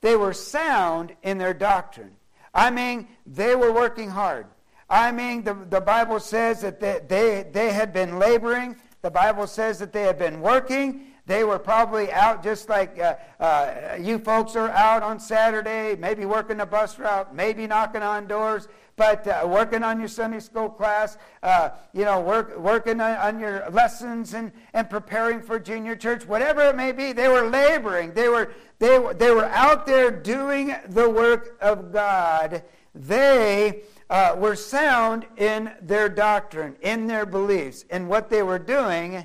[0.00, 2.12] They were sound in their doctrine.
[2.54, 4.46] I mean, they were working hard.
[4.88, 8.76] I mean, the, the Bible says that they, they, they had been laboring.
[9.02, 11.06] The Bible says that they had been working.
[11.26, 16.26] They were probably out just like uh, uh, you folks are out on Saturday, maybe
[16.26, 20.68] working the bus route, maybe knocking on doors, but uh, working on your Sunday school
[20.68, 25.96] class, uh, you know, work, working on, on, your lessons and, and preparing for junior
[25.96, 27.12] church, whatever it may be.
[27.12, 28.14] They were laboring.
[28.14, 32.62] They were, they, they were out there doing the work of God.
[32.94, 39.24] They uh, were sound in their doctrine, in their beliefs, in what they were doing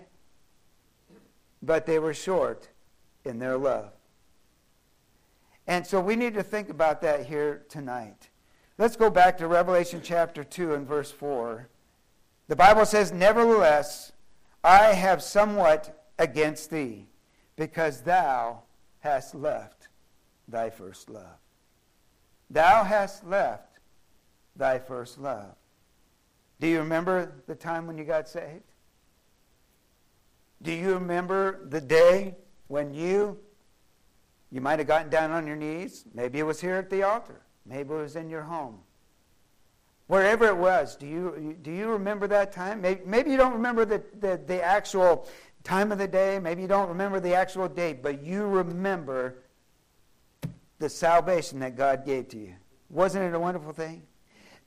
[1.61, 2.69] but they were short
[3.25, 3.91] in their love.
[5.67, 8.18] And so we need to think about that here tonight.
[8.79, 11.67] Let's go back to Revelation chapter 2 and verse 4.
[12.47, 14.13] The Bible says, Nevertheless,
[14.63, 17.07] I have somewhat against thee,
[17.57, 18.63] because thou
[18.99, 19.89] hast left
[20.47, 21.39] thy first love.
[22.49, 23.79] thou hast left
[24.55, 25.55] thy first love.
[26.61, 28.63] Do you remember the time when you got saved?
[30.61, 32.37] Do you remember the day
[32.69, 33.39] when you
[34.53, 36.05] you might have gotten down on your knees?
[36.13, 37.41] Maybe it was here at the altar.
[37.69, 38.79] Maybe it was in your home.
[40.07, 42.81] Wherever it was, do you, do you remember that time?
[42.81, 45.27] Maybe, maybe you don't remember the, the, the actual
[45.63, 46.39] time of the day.
[46.39, 49.43] Maybe you don't remember the actual date, but you remember
[50.79, 52.55] the salvation that God gave to you.
[52.89, 54.01] Wasn't it a wonderful thing?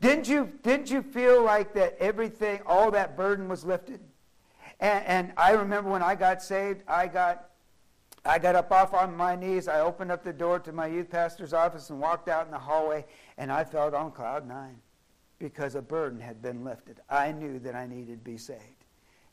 [0.01, 4.01] Didn't you, didn't you feel like that everything, all that burden was lifted?
[4.79, 7.49] And, and I remember when I got saved, I got,
[8.25, 9.67] I got up off on my knees.
[9.67, 12.59] I opened up the door to my youth pastor's office and walked out in the
[12.59, 13.05] hallway,
[13.37, 14.79] and I felt on cloud nine
[15.39, 17.01] because a burden had been lifted.
[17.11, 18.61] I knew that I needed to be saved.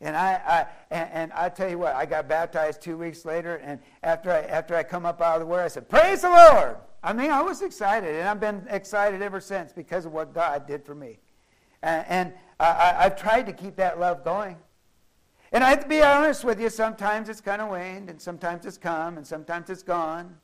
[0.02, 3.58] And I, I and, and, I tell you what, I got baptized two weeks later,
[3.58, 6.30] and after I after I come up out of the water, I said, "Praise the
[6.30, 10.34] Lord!" I mean, I was excited, and I've been excited ever since because of what
[10.34, 11.20] God did for me.
[11.82, 14.58] And, and I, I've tried to keep that love going.
[15.52, 18.66] And I have to be honest with you, sometimes it's kind of waned, and sometimes
[18.66, 20.36] it's come, and sometimes it's gone.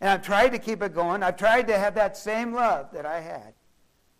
[0.00, 1.22] And I've tried to keep it going.
[1.22, 3.54] I've tried to have that same love that I had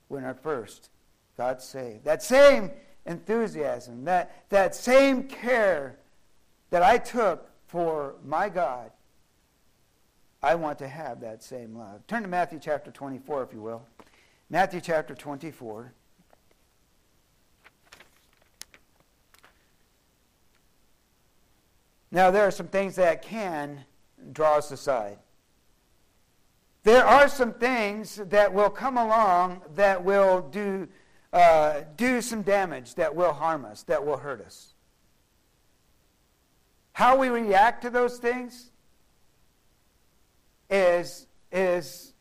[0.08, 0.90] when I first
[1.36, 2.04] got saved.
[2.04, 2.70] That same
[3.06, 5.98] enthusiasm, that, that same care
[6.70, 8.90] that I took for my God,
[10.42, 12.06] I want to have that same love.
[12.06, 13.82] Turn to Matthew chapter 24, if you will.
[14.50, 15.92] Matthew chapter 24.
[22.12, 23.84] Now, there are some things that can
[24.32, 25.18] draw us aside.
[26.84, 30.88] There are some things that will come along that will do
[31.32, 34.74] uh, do some damage that will harm us, that will hurt us.
[36.92, 38.70] How we react to those things
[40.68, 42.12] is, is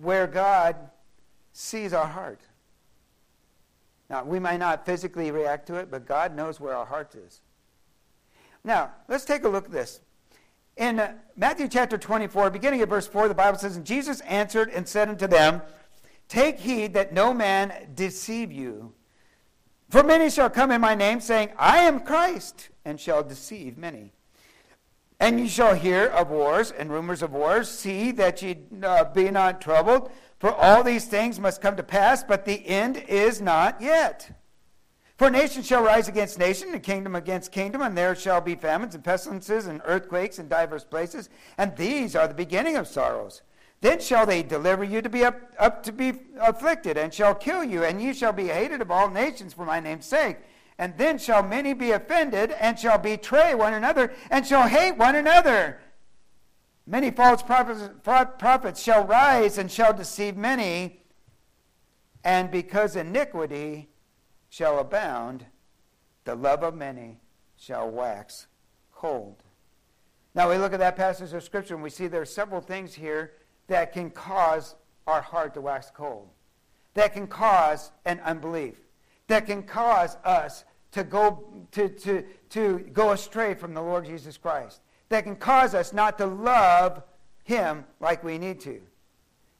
[0.00, 0.76] where God
[1.52, 2.40] sees our heart.
[4.08, 7.40] Now, we might not physically react to it, but God knows where our heart is.
[8.64, 10.00] Now, let's take a look at this.
[10.76, 14.70] In uh, Matthew chapter 24, beginning at verse 4, the Bible says, And Jesus answered
[14.70, 15.62] and said unto them,
[16.28, 18.94] Take heed that no man deceive you.
[19.90, 24.12] For many shall come in my name, saying, I am Christ, and shall deceive many.
[25.20, 27.68] And ye shall hear of wars and rumors of wars.
[27.68, 32.24] See that ye uh, be not troubled, for all these things must come to pass,
[32.24, 34.41] but the end is not yet.
[35.22, 38.96] For nation shall rise against nation, and kingdom against kingdom, and there shall be famines
[38.96, 43.42] and pestilences and earthquakes in divers places, and these are the beginning of sorrows.
[43.82, 47.62] Then shall they deliver you to be up, up to be afflicted, and shall kill
[47.62, 50.38] you, and you shall be hated of all nations for my name's sake.
[50.76, 55.14] And then shall many be offended, and shall betray one another, and shall hate one
[55.14, 55.78] another.
[56.84, 61.04] Many false prophets, prophets shall rise and shall deceive many,
[62.24, 63.88] and because iniquity
[64.52, 65.46] shall abound,
[66.24, 67.18] the love of many
[67.56, 68.48] shall wax
[68.94, 69.42] cold.
[70.34, 72.92] Now we look at that passage of Scripture, and we see there are several things
[72.92, 73.32] here
[73.68, 74.74] that can cause
[75.06, 76.28] our heart to wax cold,
[76.92, 78.74] that can cause an unbelief,
[79.26, 84.36] that can cause us to go, to, to, to go astray from the Lord Jesus
[84.36, 87.02] Christ, that can cause us not to love
[87.44, 88.82] Him like we need to.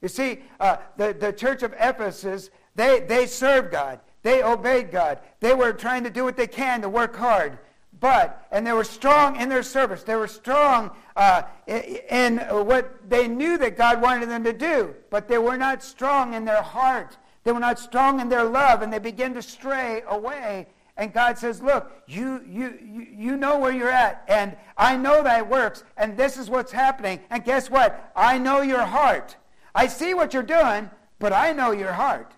[0.03, 3.99] You see, uh, the, the church of Ephesus, they, they served God.
[4.23, 5.19] They obeyed God.
[5.41, 7.59] They were trying to do what they can to work hard.
[7.99, 10.03] But, and they were strong in their service.
[10.03, 14.95] They were strong uh, in, what they knew that God wanted them to do.
[15.09, 17.17] But they were not strong in their heart.
[17.43, 18.81] They were not strong in their love.
[18.81, 20.67] And they began to stray away.
[20.97, 24.23] And God says, Look, you, you, you, know where you're at.
[24.27, 25.83] And I know that works.
[25.97, 27.19] And this is what's happening.
[27.29, 28.11] And guess what?
[28.15, 29.37] I know your heart.
[29.73, 32.33] I see what you're doing, but I know your heart.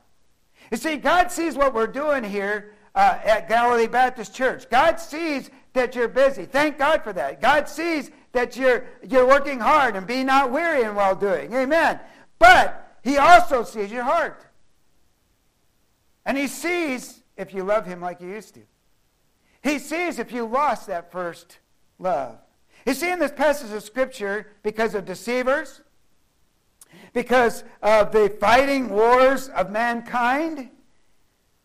[0.71, 4.69] You see, God sees what we're doing here uh, at Galilee Baptist Church.
[4.69, 6.45] God sees that you're busy.
[6.45, 7.41] Thank God for that.
[7.41, 11.53] God sees that you're, you're working hard and be not weary in well doing.
[11.53, 11.99] Amen.
[12.39, 14.45] But He also sees your heart.
[16.25, 18.61] And He sees if you love Him like you used to.
[19.61, 21.59] He sees if you lost that first
[21.99, 22.37] love.
[22.85, 25.81] You see, in this passage of Scripture, because of deceivers,
[27.13, 30.69] because of the fighting wars of mankind,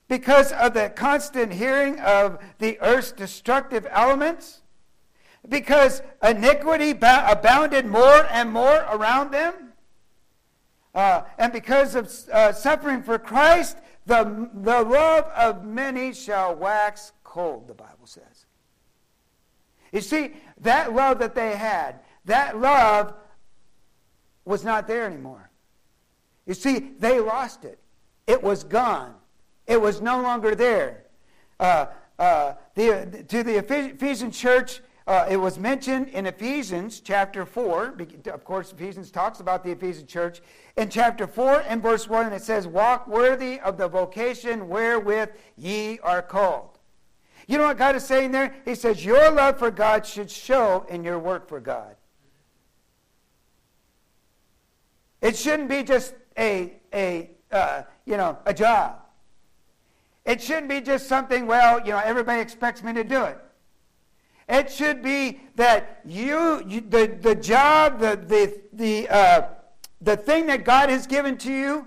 [0.08, 4.62] because of the constant hearing of the earth's destructive elements,
[5.48, 9.54] because iniquity abounded more and more around them,
[10.94, 17.12] uh, and because of uh, suffering for Christ, the, the love of many shall wax
[17.22, 18.46] cold, the Bible says.
[19.92, 23.14] You see, that love that they had, that love
[24.44, 25.50] was not there anymore.
[26.46, 27.78] You see, they lost it.
[28.26, 29.14] It was gone.
[29.66, 31.04] It was no longer there.
[31.58, 31.86] Uh,
[32.18, 37.96] uh, the, to the Ephesian church, uh, it was mentioned in Ephesians chapter 4.
[38.32, 40.40] Of course, Ephesians talks about the Ephesian church.
[40.76, 45.98] In chapter 4 and verse 1, it says, Walk worthy of the vocation wherewith ye
[46.00, 46.78] are called.
[47.46, 48.54] You know what God is saying there?
[48.64, 51.96] He says, Your love for God should show in your work for God.
[55.20, 58.96] It shouldn't be just a, a uh, you know, a job.
[60.24, 63.38] It shouldn't be just something, well, you know, everybody expects me to do it.
[64.48, 69.48] It should be that you, you the, the job, the, the, the, uh,
[70.00, 71.86] the thing that God has given to you,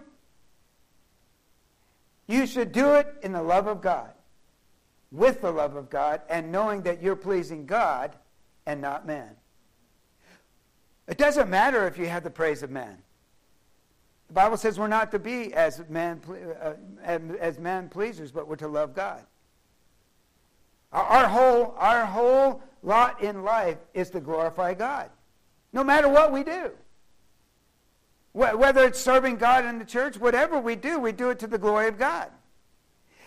[2.28, 4.12] you should do it in the love of God,
[5.12, 8.16] with the love of God, and knowing that you're pleasing God
[8.66, 9.32] and not man.
[11.08, 12.98] It doesn't matter if you have the praise of man.
[14.28, 16.22] The Bible says we're not to be as man,
[16.62, 16.74] uh,
[17.40, 19.24] as man pleasers, but we're to love God.
[20.92, 25.10] Our whole, our whole lot in life is to glorify God,
[25.72, 26.72] no matter what we do.
[28.34, 31.58] Whether it's serving God in the church, whatever we do, we do it to the
[31.58, 32.32] glory of God.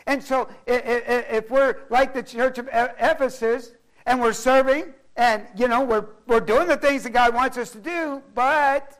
[0.06, 3.72] And so if we're like the church of Ephesus
[4.04, 7.70] and we're serving and, you know, we're, we're doing the things that God wants us
[7.70, 8.98] to do, but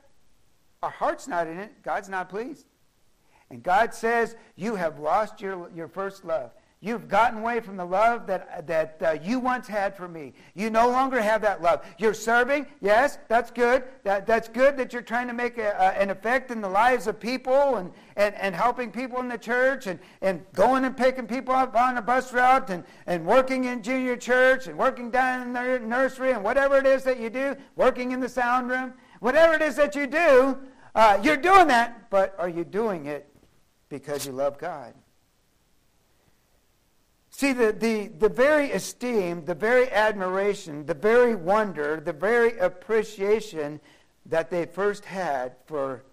[0.83, 2.65] our heart's not in it, God's not pleased.
[3.49, 6.51] And God says, you have lost your, your first love.
[6.79, 10.33] You've gotten away from the love that, that uh, you once had for me.
[10.53, 11.83] You no longer have that love.
[11.97, 12.67] You're serving.
[12.81, 13.83] Yes, that's good.
[14.03, 17.07] That, that's good that you're trying to make a, a, an effect in the lives
[17.07, 21.25] of people and, and, and helping people in the church and, and going and picking
[21.25, 25.47] people up on a bus route and, and working in junior church and working down
[25.47, 28.93] in the nursery and whatever it is that you do, working in the sound room.
[29.19, 30.57] Whatever it is that you do,
[30.95, 33.27] uh, you're doing that, but are you doing it
[33.89, 34.93] because you love God?
[37.29, 43.79] See, the, the, the very esteem, the very admiration, the very wonder, the very appreciation
[44.25, 46.03] that they first had for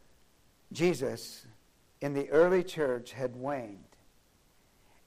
[0.70, 1.46] Jesus
[2.02, 3.78] in the early church had waned.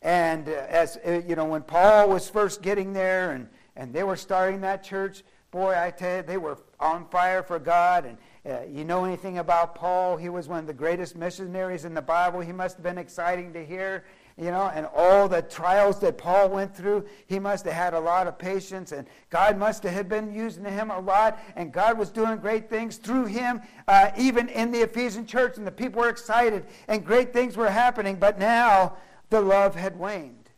[0.02, 4.04] And uh, as uh, you know, when Paul was first getting there and, and they
[4.04, 8.06] were starting that church, boy, I tell you, they were on fire for God.
[8.06, 10.18] And uh, you know anything about Paul?
[10.18, 12.40] He was one of the greatest missionaries in the Bible.
[12.40, 14.04] He must have been exciting to hear
[14.40, 18.00] you know, and all the trials that Paul went through, he must have had a
[18.00, 22.12] lot of patience, and God must have been using him a lot, and God was
[22.12, 26.10] doing great things through him, uh, even in the Ephesian church, and the people were
[26.10, 28.98] excited, and great things were happening, but now
[29.32, 30.52] the love had waned.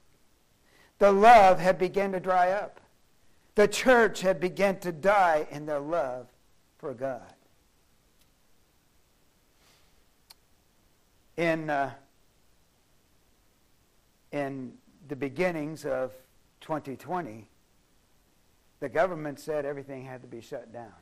[0.98, 2.82] The love had begun to dry up.
[3.60, 6.28] The church had begun to die in their love
[6.78, 7.34] for God.
[11.36, 11.92] In uh,
[14.32, 14.76] in
[15.10, 16.14] the beginnings of
[16.62, 17.50] 2020,
[18.80, 20.94] the government said everything had to be shut down.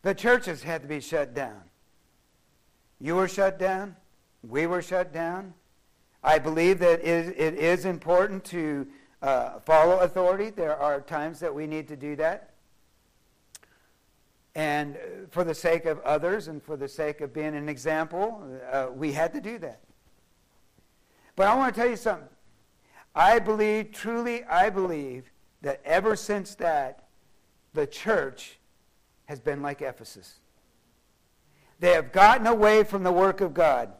[0.00, 1.64] The churches had to be shut down.
[2.98, 3.94] You were shut down.
[4.42, 5.52] We were shut down.
[6.24, 8.86] I believe that it is important to
[9.22, 10.50] uh, follow authority.
[10.50, 12.54] There are times that we need to do that.
[14.54, 14.96] And
[15.30, 18.42] for the sake of others and for the sake of being an example,
[18.72, 19.80] uh, we had to do that.
[21.36, 22.28] But I want to tell you something.
[23.14, 25.30] I believe, truly, I believe
[25.62, 27.04] that ever since that,
[27.74, 28.58] the church
[29.26, 30.40] has been like Ephesus.
[31.80, 33.92] They have gotten away from the work of God.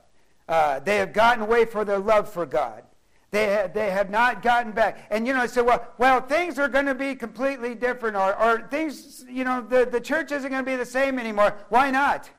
[0.49, 2.83] Uh, they have gotten away from their love for God.
[3.31, 5.07] They have, they have not gotten back.
[5.11, 8.35] And, you know, I said, well, well, things are going to be completely different, or,
[8.41, 11.55] or things, you know, the, the church isn't going to be the same anymore.
[11.69, 12.31] Why not?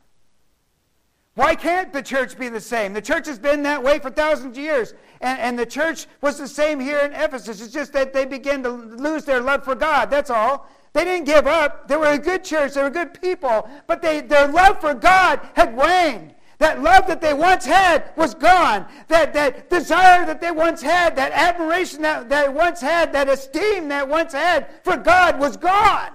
[1.36, 2.94] Why can't the church be the same?
[2.94, 4.94] The church has been that way for thousands of years.
[5.22, 7.62] And, and the church was the same here in Ephesus.
[7.62, 10.10] It's just that they began to lose their love for God.
[10.10, 10.68] That's all.
[10.94, 11.88] They didn't give up.
[11.88, 12.74] They were a good church.
[12.74, 13.70] They were good people.
[13.86, 16.34] But they, their love for God had waned.
[16.60, 18.86] That love that they once had was gone.
[19.08, 23.88] That, that desire that they once had, that admiration that they once had, that esteem
[23.88, 26.12] that once had for God was gone.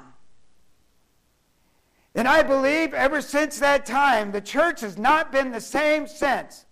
[2.14, 6.66] And I believe ever since that time, the church has not been the same since.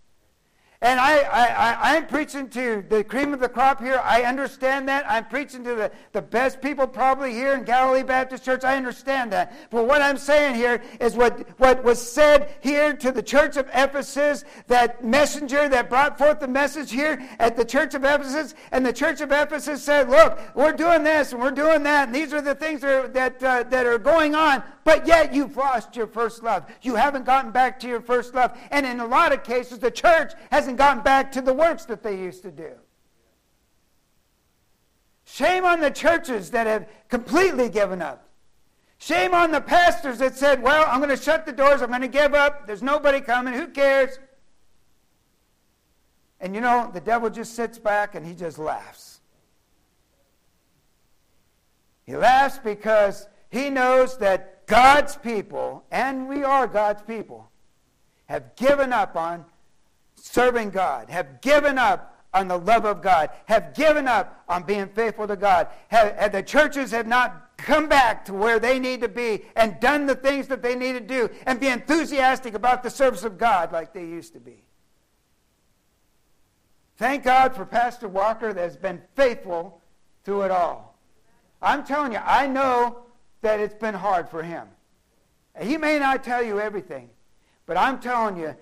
[0.82, 4.00] And I, I, I, am preaching to the cream of the crop here.
[4.02, 5.08] I understand that.
[5.08, 8.64] I'm preaching to the, the best people probably here in Galilee Baptist Church.
[8.64, 9.54] I understand that.
[9.70, 13.68] But what I'm saying here is what, what was said here to the church of
[13.72, 18.56] Ephesus, that messenger that brought forth the message here at the church of Ephesus.
[18.72, 22.08] And the church of Ephesus said, Look, we're doing this and we're doing that.
[22.08, 24.64] And these are the things that are, that, uh, that are going on.
[24.84, 26.66] But yet you've lost your first love.
[26.82, 28.58] You haven't gotten back to your first love.
[28.70, 31.84] And in a lot of cases, the church hasn't hasn't gotten back to the works
[31.86, 32.72] that they used to do.
[35.24, 38.28] Shame on the churches that have completely given up.
[38.98, 42.02] Shame on the pastors that said, Well, I'm going to shut the doors, I'm going
[42.02, 44.18] to give up, there's nobody coming, who cares?
[46.40, 49.20] And you know, the devil just sits back and he just laughs.
[52.04, 57.50] He laughs because he knows that God's people, and we are God's people,
[58.26, 59.44] have given up on
[60.22, 64.86] serving God, have given up on the love of God, have given up on being
[64.88, 65.66] faithful to God.
[65.88, 69.78] Have, have the churches have not come back to where they need to be and
[69.80, 73.36] done the things that they need to do and be enthusiastic about the service of
[73.36, 74.64] God like they used to be.
[76.96, 79.80] Thank God for Pastor Walker that has been faithful
[80.24, 80.96] through it all.
[81.60, 82.98] I'm telling you, I know
[83.40, 84.68] that it's been hard for him.
[85.60, 87.10] He may not tell you everything,
[87.66, 88.54] but I'm telling you,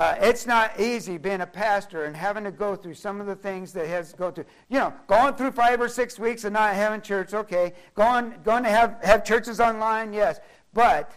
[0.00, 3.36] uh, it's not easy being a pastor and having to go through some of the
[3.36, 4.46] things that has to go through.
[4.70, 7.74] You know, going through five or six weeks and not having church, okay.
[7.94, 10.40] Going, going to have, have churches online, yes.
[10.72, 11.12] But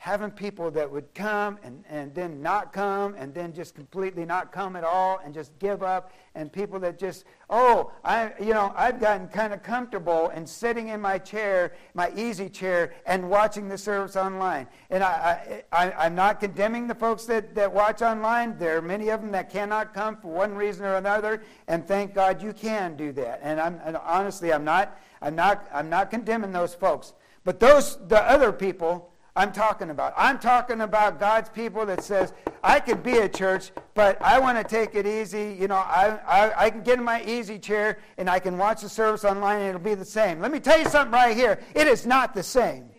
[0.00, 4.52] having people that would come and, and then not come and then just completely not
[4.52, 8.72] come at all and just give up and people that just oh i you know
[8.76, 13.68] i've gotten kind of comfortable and sitting in my chair my easy chair and watching
[13.68, 14.68] the service online.
[14.88, 18.56] And i, I, I am not condemning the folks that, that watch online.
[18.56, 22.14] There are many of them that cannot come for one reason or another and thank
[22.14, 23.40] god you can do that.
[23.42, 27.14] And i'm and honestly i'm not i'm not i'm not condemning those folks.
[27.42, 30.14] But those the other people I'm talking about.
[30.16, 32.32] I'm talking about God's people that says,
[32.64, 35.56] I could be a church, but I want to take it easy.
[35.56, 38.80] You know, I, I, I, can get in my easy chair and I can watch
[38.80, 40.40] the service online and it'll be the same.
[40.40, 41.60] Let me tell you something right here.
[41.76, 42.90] It is not the same.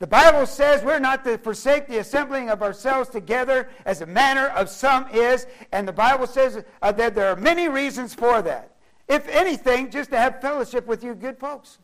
[0.00, 4.48] The Bible says we're not to forsake the assembling of ourselves together as a manner
[4.48, 8.72] of some is, and the Bible says uh, that there are many reasons for that.
[9.06, 11.78] If anything, just to have fellowship with you good folks.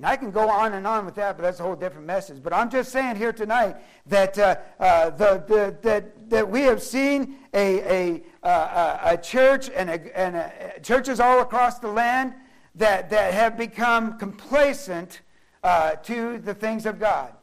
[0.00, 2.42] And I can go on and on with that, but that's a whole different message.
[2.42, 3.76] But I'm just saying here tonight
[4.06, 9.68] that, uh, uh, the, the, that, that we have seen a, a, uh, a church
[9.68, 12.32] and, a, and a, churches all across the land
[12.76, 15.20] that, that have become complacent
[15.62, 17.34] uh, to the things of God.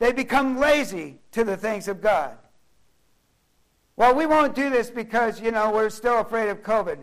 [0.00, 2.36] They become lazy to the things of God.
[3.94, 6.98] Well, we won't do this because, you know, we're still afraid of COVID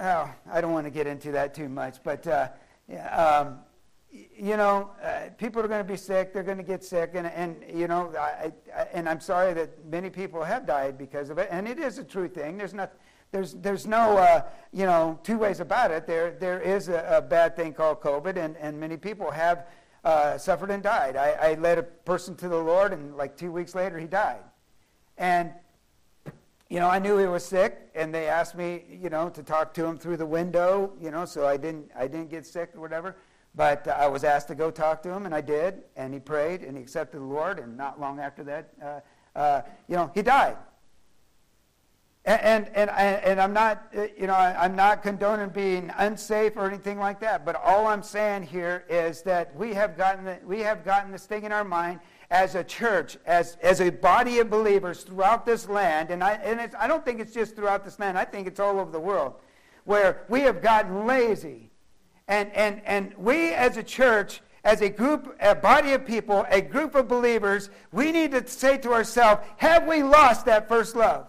[0.00, 2.48] oh, I don't want to get into that too much, but uh,
[3.10, 3.58] um,
[4.12, 6.32] you know, uh, people are going to be sick.
[6.32, 9.84] They're going to get sick, and and you know, I, I, and I'm sorry that
[9.86, 12.56] many people have died because of it, and it is a true thing.
[12.56, 12.92] There's not.
[13.32, 14.42] There's, there's no uh,
[14.72, 16.04] you know two ways about it.
[16.04, 19.66] There, there is a, a, bad thing called COVID, and, and many people have
[20.02, 21.14] uh, suffered and died.
[21.14, 24.42] I, I led a person to the Lord, and like two weeks later, he died.
[25.16, 25.52] And
[26.70, 29.74] you know, I knew he was sick, and they asked me, you know, to talk
[29.74, 32.80] to him through the window, you know, so I didn't, I didn't get sick or
[32.80, 33.16] whatever.
[33.56, 36.20] But uh, I was asked to go talk to him, and I did, and he
[36.20, 39.00] prayed, and he accepted the Lord, and not long after that, uh,
[39.36, 40.56] uh, you know, he died.
[42.24, 42.90] And, and, and,
[43.24, 47.44] and I'm not, uh, you know, I'm not condoning being unsafe or anything like that.
[47.44, 51.26] But all I'm saying here is that we have gotten, the, we have gotten this
[51.26, 51.98] thing in our mind
[52.30, 56.74] as a church, as, as a body of believers throughout this land, and, I, and
[56.78, 59.34] I don't think it's just throughout this land, I think it's all over the world,
[59.84, 61.70] where we have gotten lazy.
[62.28, 66.60] And, and, and we as a church, as a group, a body of people, a
[66.60, 71.26] group of believers, we need to say to ourselves, have we lost that first love?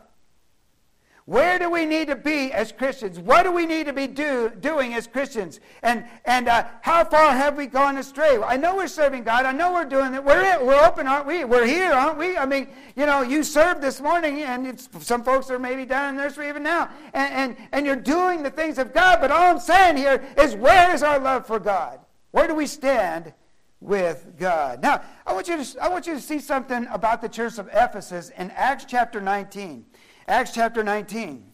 [1.25, 3.19] Where do we need to be as Christians?
[3.19, 5.59] What do we need to be do, doing as Christians?
[5.83, 8.37] And, and uh, how far have we gone astray?
[8.43, 9.45] I know we're serving God.
[9.45, 10.23] I know we're doing it.
[10.23, 11.45] We're, we're open, aren't we?
[11.45, 12.37] We're here, aren't we?
[12.37, 16.15] I mean, you know, you served this morning, and some folks are maybe down in
[16.15, 16.89] the nursery even now.
[17.13, 19.21] And, and, and you're doing the things of God.
[19.21, 21.99] But all I'm saying here is where is our love for God?
[22.31, 23.33] Where do we stand
[23.79, 24.81] with God?
[24.81, 27.67] Now, I want you to, I want you to see something about the church of
[27.71, 29.85] Ephesus in Acts chapter 19.
[30.27, 31.47] Acts chapter 19.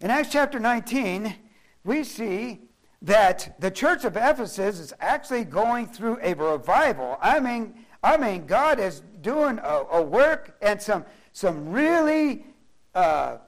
[0.00, 1.34] In Acts chapter 19,
[1.84, 2.60] we see
[3.02, 7.16] that the church of Ephesus is actually going through a revival.
[7.20, 12.44] I mean, I mean, God is doing a, a work and some, some really
[12.94, 13.38] uh,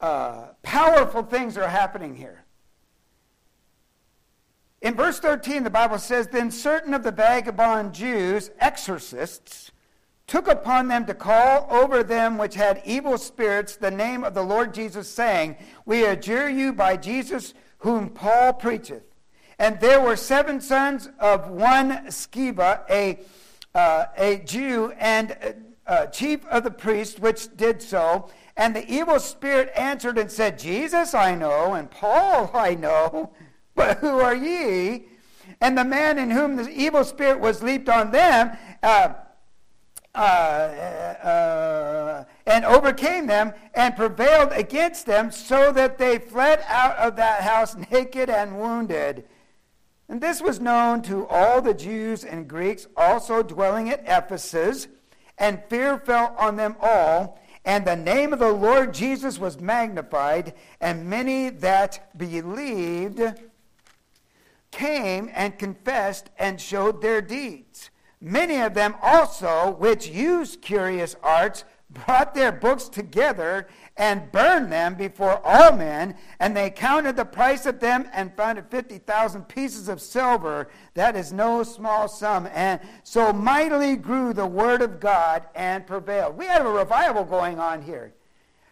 [0.00, 2.43] uh, powerful things are happening here.
[4.84, 9.72] In verse 13, the Bible says, Then certain of the vagabond Jews, exorcists,
[10.26, 14.42] took upon them to call over them which had evil spirits the name of the
[14.42, 15.56] Lord Jesus, saying,
[15.86, 19.04] We adjure you by Jesus whom Paul preacheth.
[19.58, 23.20] And there were seven sons of one Sceva, a,
[23.74, 28.28] uh, a Jew, and uh, chief of the priests, which did so.
[28.54, 33.32] And the evil spirit answered and said, Jesus I know, and Paul I know
[33.74, 35.06] but who are ye?
[35.60, 39.14] And the man in whom the evil spirit was leaped on them uh,
[40.14, 47.16] uh, uh, and overcame them and prevailed against them so that they fled out of
[47.16, 49.24] that house naked and wounded.
[50.08, 54.86] And this was known to all the Jews and Greeks also dwelling at Ephesus,
[55.38, 57.40] and fear fell on them all.
[57.64, 63.22] And the name of the Lord Jesus was magnified, and many that believed
[64.74, 67.90] came and confessed and showed their deeds.
[68.20, 74.96] Many of them also, which used curious arts, brought their books together and burned them
[74.96, 79.88] before all men, and they counted the price of them and found it 50,000 pieces
[79.88, 80.68] of silver.
[80.94, 82.48] That is no small sum.
[82.52, 86.36] And so mightily grew the word of God and prevailed.
[86.36, 88.12] We have a revival going on here.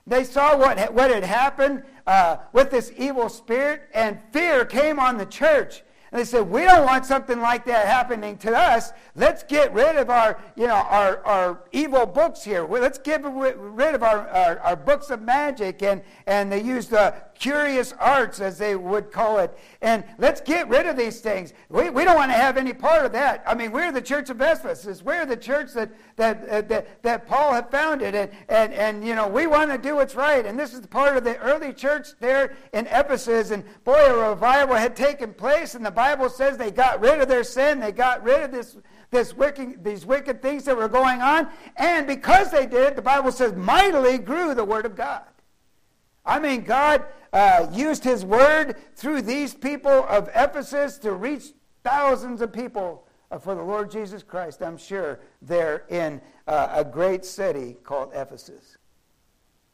[0.04, 5.16] They saw what, what had happened uh, with this evil spirit, and fear came on
[5.16, 5.84] the church.
[6.12, 8.92] And they said, we don't want something like that happening to us.
[9.16, 12.66] Let's get rid of our, you know, our, our evil books here.
[12.66, 15.82] Let's get rid of our, our, our books of magic.
[15.82, 19.58] And, and they used the curious arts, as they would call it.
[19.80, 21.52] And let's get rid of these things.
[21.68, 23.42] We, we don't want to have any part of that.
[23.44, 25.02] I mean, we're the church of Ephesus.
[25.02, 28.14] We're the church that, that, uh, that, that Paul had founded.
[28.14, 30.46] And, and, and, you know, we want to do what's right.
[30.46, 33.50] And this is part of the early church there in Ephesus.
[33.50, 35.74] And boy, a revival had taken place.
[35.74, 37.80] And the Bible says they got rid of their sin.
[37.80, 38.76] They got rid of this
[39.10, 41.48] this wicked, these wicked things that were going on.
[41.76, 45.24] And because they did, the Bible says, mightily grew the Word of God.
[46.24, 51.52] I mean, God uh, used his word through these people of Ephesus to reach
[51.82, 56.84] thousands of people uh, for the Lord Jesus Christ, I'm sure, there in uh, a
[56.84, 58.76] great city called Ephesus.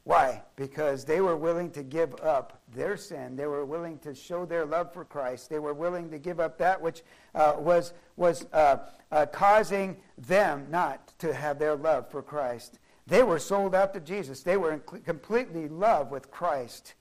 [0.04, 0.42] Why?
[0.56, 3.36] Because they were willing to give up their sin.
[3.36, 5.50] They were willing to show their love for Christ.
[5.50, 7.02] They were willing to give up that which
[7.34, 8.78] uh, was, was uh,
[9.12, 12.78] uh, causing them not to have their love for Christ.
[13.06, 14.42] They were sold out to Jesus.
[14.42, 16.94] They were in completely love with Christ.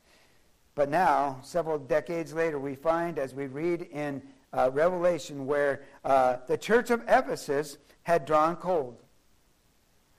[0.78, 4.22] But now, several decades later, we find, as we read in
[4.54, 9.02] uh, Revelation, where uh, the church of Ephesus had drawn cold.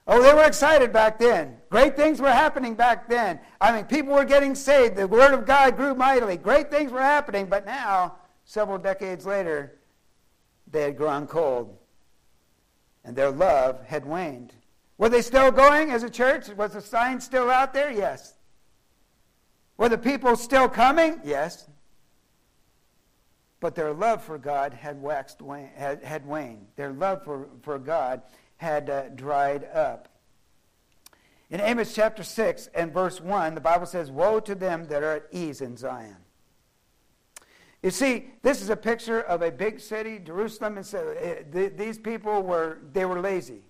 [0.08, 1.58] Oh, they were excited back then.
[1.70, 3.38] Great things were happening back then.
[3.60, 4.96] I mean, people were getting saved.
[4.96, 6.36] The Word of God grew mightily.
[6.36, 7.46] Great things were happening.
[7.46, 9.78] But now, several decades later,
[10.66, 11.78] they had grown cold.
[13.04, 14.54] And their love had waned.
[14.96, 16.48] Were they still going as a church?
[16.48, 17.92] Was the sign still out there?
[17.92, 18.34] Yes.
[19.78, 21.20] Were the people still coming?
[21.24, 21.66] Yes.
[23.60, 25.40] But their love for God had waxed
[25.76, 26.66] had, had waned.
[26.76, 28.22] Their love for, for God
[28.58, 30.08] had uh, dried up.
[31.50, 35.16] In Amos chapter 6 and verse 1, the Bible says, Woe to them that are
[35.16, 36.16] at ease in Zion.
[37.82, 41.98] You see, this is a picture of a big city, Jerusalem, and so, uh, these
[41.98, 43.62] people were, they were lazy.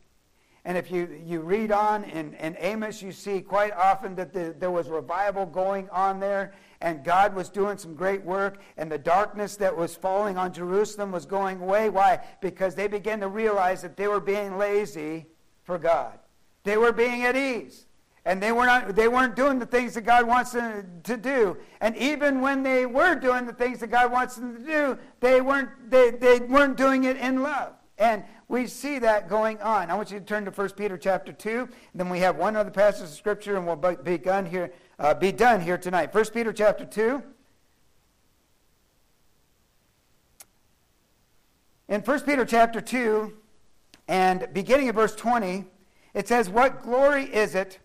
[0.68, 4.54] And if you, you read on in, in Amos, you see quite often that the,
[4.58, 6.52] there was revival going on there,
[6.82, 11.10] and God was doing some great work, and the darkness that was falling on Jerusalem
[11.10, 11.88] was going away.
[11.88, 12.20] Why?
[12.42, 15.24] Because they began to realize that they were being lazy
[15.64, 16.18] for God.
[16.64, 17.86] They were being at ease.
[18.26, 21.56] And they, were not, they weren't doing the things that God wants them to do.
[21.80, 25.40] And even when they were doing the things that God wants them to do, they
[25.40, 27.72] weren't, they, they weren't doing it in love.
[27.96, 29.90] And we see that going on.
[29.90, 31.68] I want you to turn to 1 Peter chapter 2.
[31.94, 35.32] then we have one other passage of Scripture, and we'll be done here, uh, be
[35.32, 36.14] done here tonight.
[36.14, 37.22] 1 Peter chapter 2.
[41.88, 43.34] In 1 Peter chapter 2,
[44.08, 45.66] and beginning at verse 20,
[46.14, 47.78] it says, What glory is it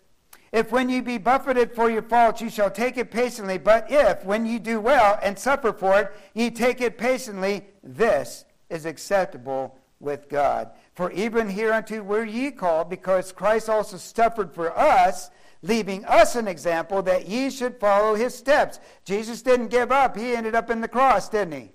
[0.50, 3.58] if when ye be buffeted for your faults, ye shall take it patiently?
[3.58, 8.46] But if, when ye do well and suffer for it, ye take it patiently, this
[8.70, 10.70] is acceptable with God.
[10.94, 15.30] For even hereunto were ye called, because Christ also suffered for us,
[15.62, 18.78] leaving us an example that ye should follow his steps.
[19.04, 20.16] Jesus didn't give up.
[20.16, 21.72] He ended up in the cross, didn't he?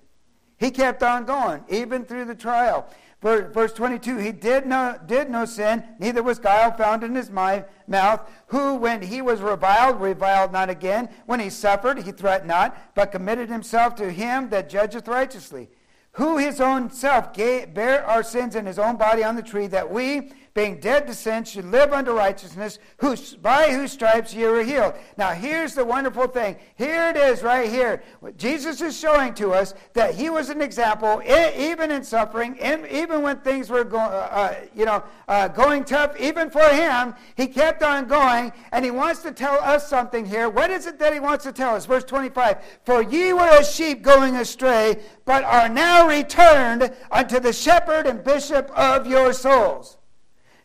[0.58, 2.88] He kept on going, even through the trial.
[3.22, 8.30] Verse 22, he did no, did no sin, neither was guile found in his mouth,
[8.46, 11.10] who, when he was reviled, reviled not again.
[11.26, 15.68] When he suffered, he threatened not, but committed himself to him that judgeth righteously.
[16.12, 19.68] Who his own self gave, bare our sins in his own body on the tree,
[19.68, 24.44] that we, being dead to sin, should live unto righteousness, whose, by whose stripes ye
[24.46, 24.94] were healed.
[25.16, 26.56] Now, here's the wonderful thing.
[26.74, 28.02] Here it is right here.
[28.36, 32.58] Jesus is showing to us that he was an example, even in suffering,
[32.90, 37.14] even when things were going, uh, uh, you know, uh, going tough, even for him,
[37.36, 40.48] he kept on going, and he wants to tell us something here.
[40.48, 41.86] What is it that he wants to tell us?
[41.86, 47.52] Verse 25, For ye were as sheep going astray, but are now returned unto the
[47.52, 49.96] shepherd and bishop of your souls.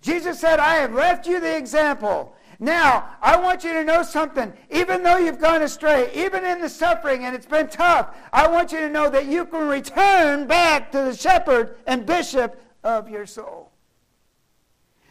[0.06, 2.36] Jesus said, I have left you the example.
[2.60, 4.53] Now, I want you to know something.
[4.70, 8.72] Even though you've gone astray, even in the suffering and it's been tough, I want
[8.72, 13.26] you to know that you can return back to the shepherd and bishop of your
[13.26, 13.72] soul.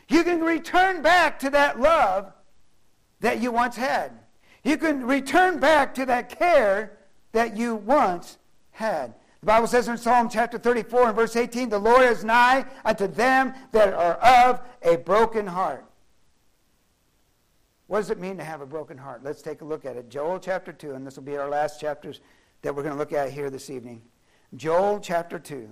[0.08, 2.32] You can return back to that love
[3.18, 4.12] that you once had.
[4.62, 6.98] You can return back to that care
[7.32, 8.38] that you once
[8.70, 9.14] had.
[9.44, 13.06] The Bible says in Psalm chapter 34 and verse 18, The Lord is nigh unto
[13.06, 15.84] them that are of a broken heart.
[17.86, 19.22] What does it mean to have a broken heart?
[19.22, 20.08] Let's take a look at it.
[20.08, 22.22] Joel chapter 2, and this will be our last chapters
[22.62, 24.00] that we're going to look at here this evening.
[24.56, 25.68] Joel chapter 2.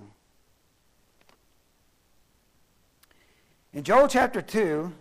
[3.73, 4.93] In Joel chapter 2,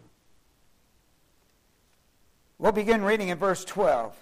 [2.56, 4.16] we'll begin reading in verse 12.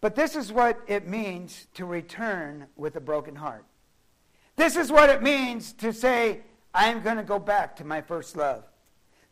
[0.00, 3.64] But this is what it means to return with a broken heart.
[4.56, 6.40] This is what it means to say,
[6.74, 8.64] I'm going to go back to my first love.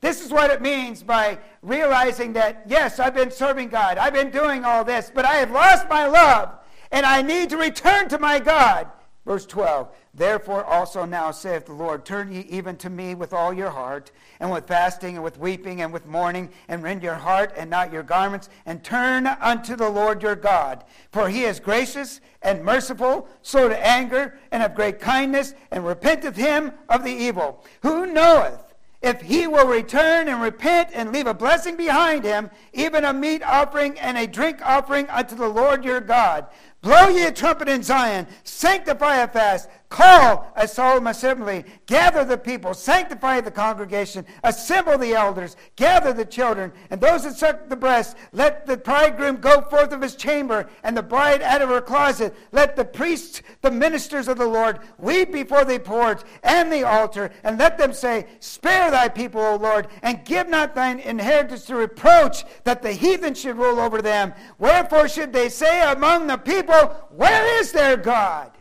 [0.01, 4.31] This is what it means by realizing that, yes, I've been serving God, I've been
[4.31, 6.51] doing all this, but I have lost my love,
[6.93, 8.89] and I need to return to my God.
[9.29, 13.53] Verse 12 Therefore also now saith the Lord, Turn ye even to me with all
[13.53, 14.11] your heart,
[14.41, 17.93] and with fasting, and with weeping, and with mourning, and rend your heart and not
[17.93, 20.83] your garments, and turn unto the Lord your God.
[21.13, 26.35] For he is gracious and merciful, slow to anger, and of great kindness, and repenteth
[26.35, 27.67] him of the evil.
[27.83, 28.69] Who knoweth?
[29.03, 33.43] If he will return and repent and leave a blessing behind him, even a meat
[33.45, 36.47] offering and a drink offering unto the Lord your God.
[36.81, 42.39] Blow ye a trumpet in Zion, sanctify a fast, call a solemn assembly, gather the
[42.39, 47.77] people, sanctify the congregation, assemble the elders, gather the children, and those that suck the
[47.77, 48.17] breast.
[48.33, 52.33] Let the bridegroom go forth of his chamber, and the bride out of her closet.
[52.53, 57.33] Let the priests, the ministers of the Lord, weep before the porch and the altar,
[57.43, 61.75] and let them say, Spare thy people, O Lord, and give not thine inheritance to
[61.75, 64.33] reproach, that the heathen should rule over them.
[64.59, 68.53] Wherefore should they say among the people, people, where is their God?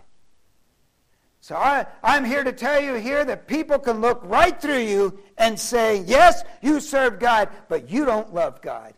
[1.42, 5.20] So I, I'm here to tell you here that people can look right through you
[5.38, 8.94] and say, yes, you serve God, but you don't love God.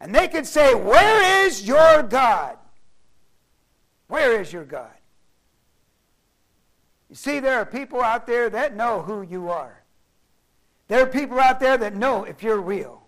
[0.00, 2.56] And they can say, where is your God?
[4.08, 4.90] Where is your God?
[7.10, 9.82] You see, there are people out there that know who you are.
[10.88, 12.99] There are people out there that know if you're real.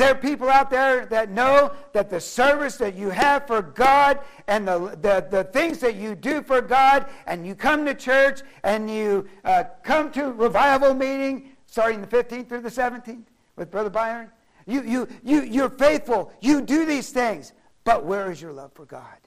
[0.00, 4.20] There are people out there that know that the service that you have for God
[4.46, 8.40] and the, the, the things that you do for God, and you come to church
[8.64, 13.24] and you uh, come to revival meeting starting the 15th through the 17th
[13.56, 14.30] with Brother Byron.
[14.66, 16.32] You, you, you, you're faithful.
[16.40, 17.52] You do these things.
[17.84, 19.18] But where is your love for God?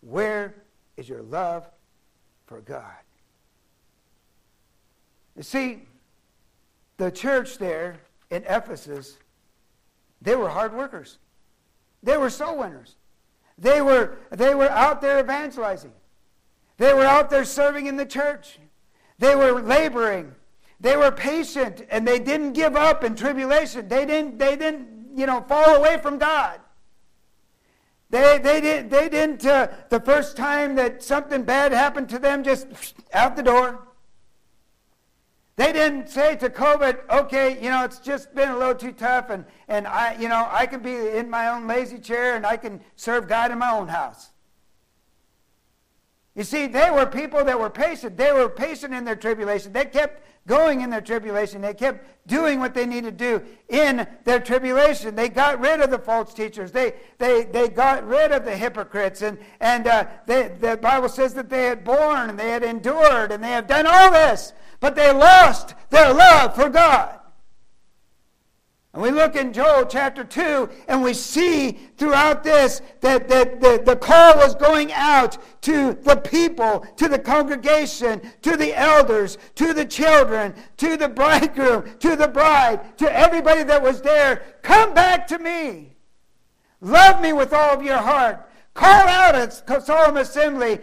[0.00, 0.54] Where
[0.96, 1.68] is your love
[2.46, 2.96] for God?
[5.36, 5.82] You see,
[6.96, 9.18] the church there in Ephesus
[10.22, 11.18] they were hard workers.
[12.02, 12.96] They were soul winners.
[13.58, 15.92] They were, they were out there evangelizing.
[16.78, 18.58] They were out there serving in the church.
[19.18, 20.34] They were laboring.
[20.80, 23.88] They were patient and they didn't give up in tribulation.
[23.88, 26.60] They didn't, they didn't you know, fall away from God.
[28.10, 32.42] They, they, did, they didn't, uh, the first time that something bad happened to them,
[32.44, 32.66] just
[33.12, 33.86] out the door.
[35.56, 39.28] They didn't say to COVID, okay, you know, it's just been a little too tough
[39.30, 42.56] and, and I, you know, I can be in my own lazy chair and I
[42.56, 44.31] can serve God in my own house.
[46.34, 48.16] You see, they were people that were patient.
[48.16, 49.72] They were patient in their tribulation.
[49.72, 51.60] They kept going in their tribulation.
[51.60, 55.14] They kept doing what they needed to do in their tribulation.
[55.14, 56.72] They got rid of the false teachers.
[56.72, 59.20] They, they, they got rid of the hypocrites.
[59.20, 63.30] And, and uh, they, the Bible says that they had borne and they had endured
[63.30, 67.20] and they have done all this but they lost their love for God.
[68.94, 73.86] And we look in Joel chapter 2, and we see throughout this that, that, that
[73.86, 79.72] the call was going out to the people, to the congregation, to the elders, to
[79.72, 84.42] the children, to the bridegroom, to the bride, to everybody that was there.
[84.60, 85.96] Come back to me.
[86.82, 88.46] Love me with all of your heart.
[88.74, 90.80] Call out a solemn assembly.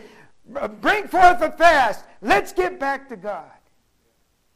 [0.81, 2.05] Bring forth a fast.
[2.23, 3.51] Let's get back to God.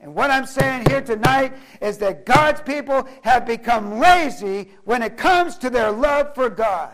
[0.03, 5.15] And what I'm saying here tonight is that God's people have become lazy when it
[5.15, 6.91] comes to their love for God.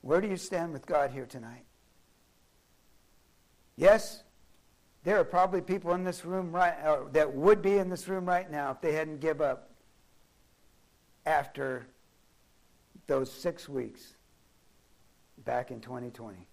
[0.00, 1.64] Where do you stand with God here tonight?
[3.76, 4.24] Yes,
[5.04, 8.26] there are probably people in this room right uh, that would be in this room
[8.26, 9.70] right now if they hadn't give up
[11.26, 11.86] after
[13.06, 14.14] those 6 weeks
[15.44, 16.48] back in 2020.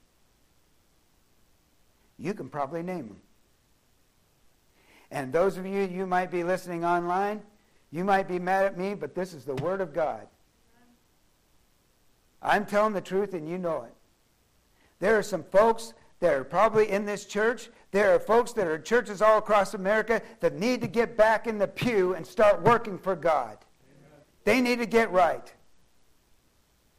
[2.19, 3.21] You can probably name them.
[5.11, 7.41] And those of you, you might be listening online,
[7.91, 10.25] you might be mad at me, but this is the Word of God.
[12.41, 13.93] I'm telling the truth and you know it.
[14.99, 17.69] There are some folks that are probably in this church.
[17.91, 21.57] There are folks that are churches all across America that need to get back in
[21.57, 23.57] the pew and start working for God.
[23.89, 24.19] Amen.
[24.45, 25.53] They need to get right.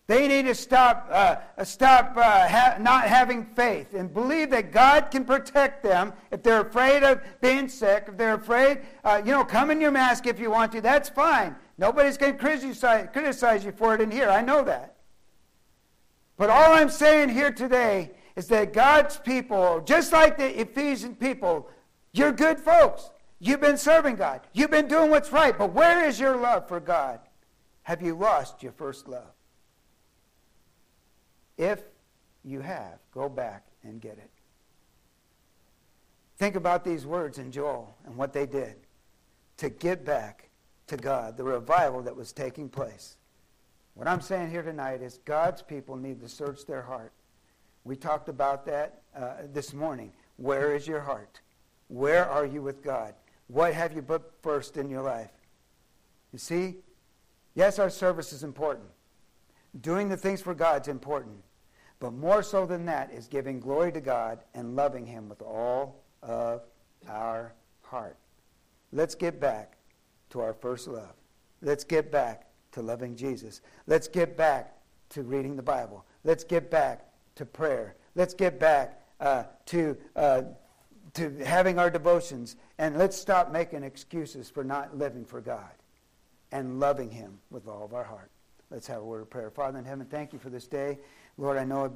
[0.08, 5.10] They need to stop, uh, stop uh, ha- not having faith and believe that God
[5.10, 9.44] can protect them if they're afraid of being sick, if they're afraid, uh, you know,
[9.44, 10.80] come in your mask if you want to.
[10.80, 11.54] That's fine.
[11.78, 14.28] Nobody's going to criticize, criticize you for it in here.
[14.28, 14.96] I know that.
[16.36, 21.68] But all I'm saying here today is that God's people, just like the Ephesian people,
[22.12, 23.10] you're good folks.
[23.38, 24.40] You've been serving God.
[24.52, 25.56] You've been doing what's right.
[25.56, 27.20] But where is your love for God?
[27.82, 29.31] Have you lost your first love?
[31.62, 31.80] If
[32.42, 34.30] you have, go back and get it.
[36.36, 38.74] Think about these words in Joel and what they did
[39.58, 40.48] to get back
[40.88, 43.16] to God, the revival that was taking place.
[43.94, 47.12] What I'm saying here tonight is God's people need to search their heart.
[47.84, 50.10] We talked about that uh, this morning.
[50.38, 51.40] Where is your heart?
[51.86, 53.14] Where are you with God?
[53.46, 55.30] What have you put first in your life?
[56.32, 56.78] You see,
[57.54, 58.88] yes, our service is important.
[59.80, 61.36] Doing the things for God is important.
[62.02, 66.02] But more so than that is giving glory to God and loving Him with all
[66.20, 66.62] of
[67.08, 68.16] our heart.
[68.90, 69.76] Let's get back
[70.30, 71.14] to our first love.
[71.60, 73.60] Let's get back to loving Jesus.
[73.86, 74.74] Let's get back
[75.10, 76.04] to reading the Bible.
[76.24, 77.94] Let's get back to prayer.
[78.16, 80.42] Let's get back uh, to, uh,
[81.14, 82.56] to having our devotions.
[82.78, 85.70] And let's stop making excuses for not living for God
[86.50, 88.32] and loving Him with all of our heart.
[88.72, 89.50] Let's have a word of prayer.
[89.50, 90.98] Father in heaven, thank you for this day.
[91.36, 91.84] Lord, I know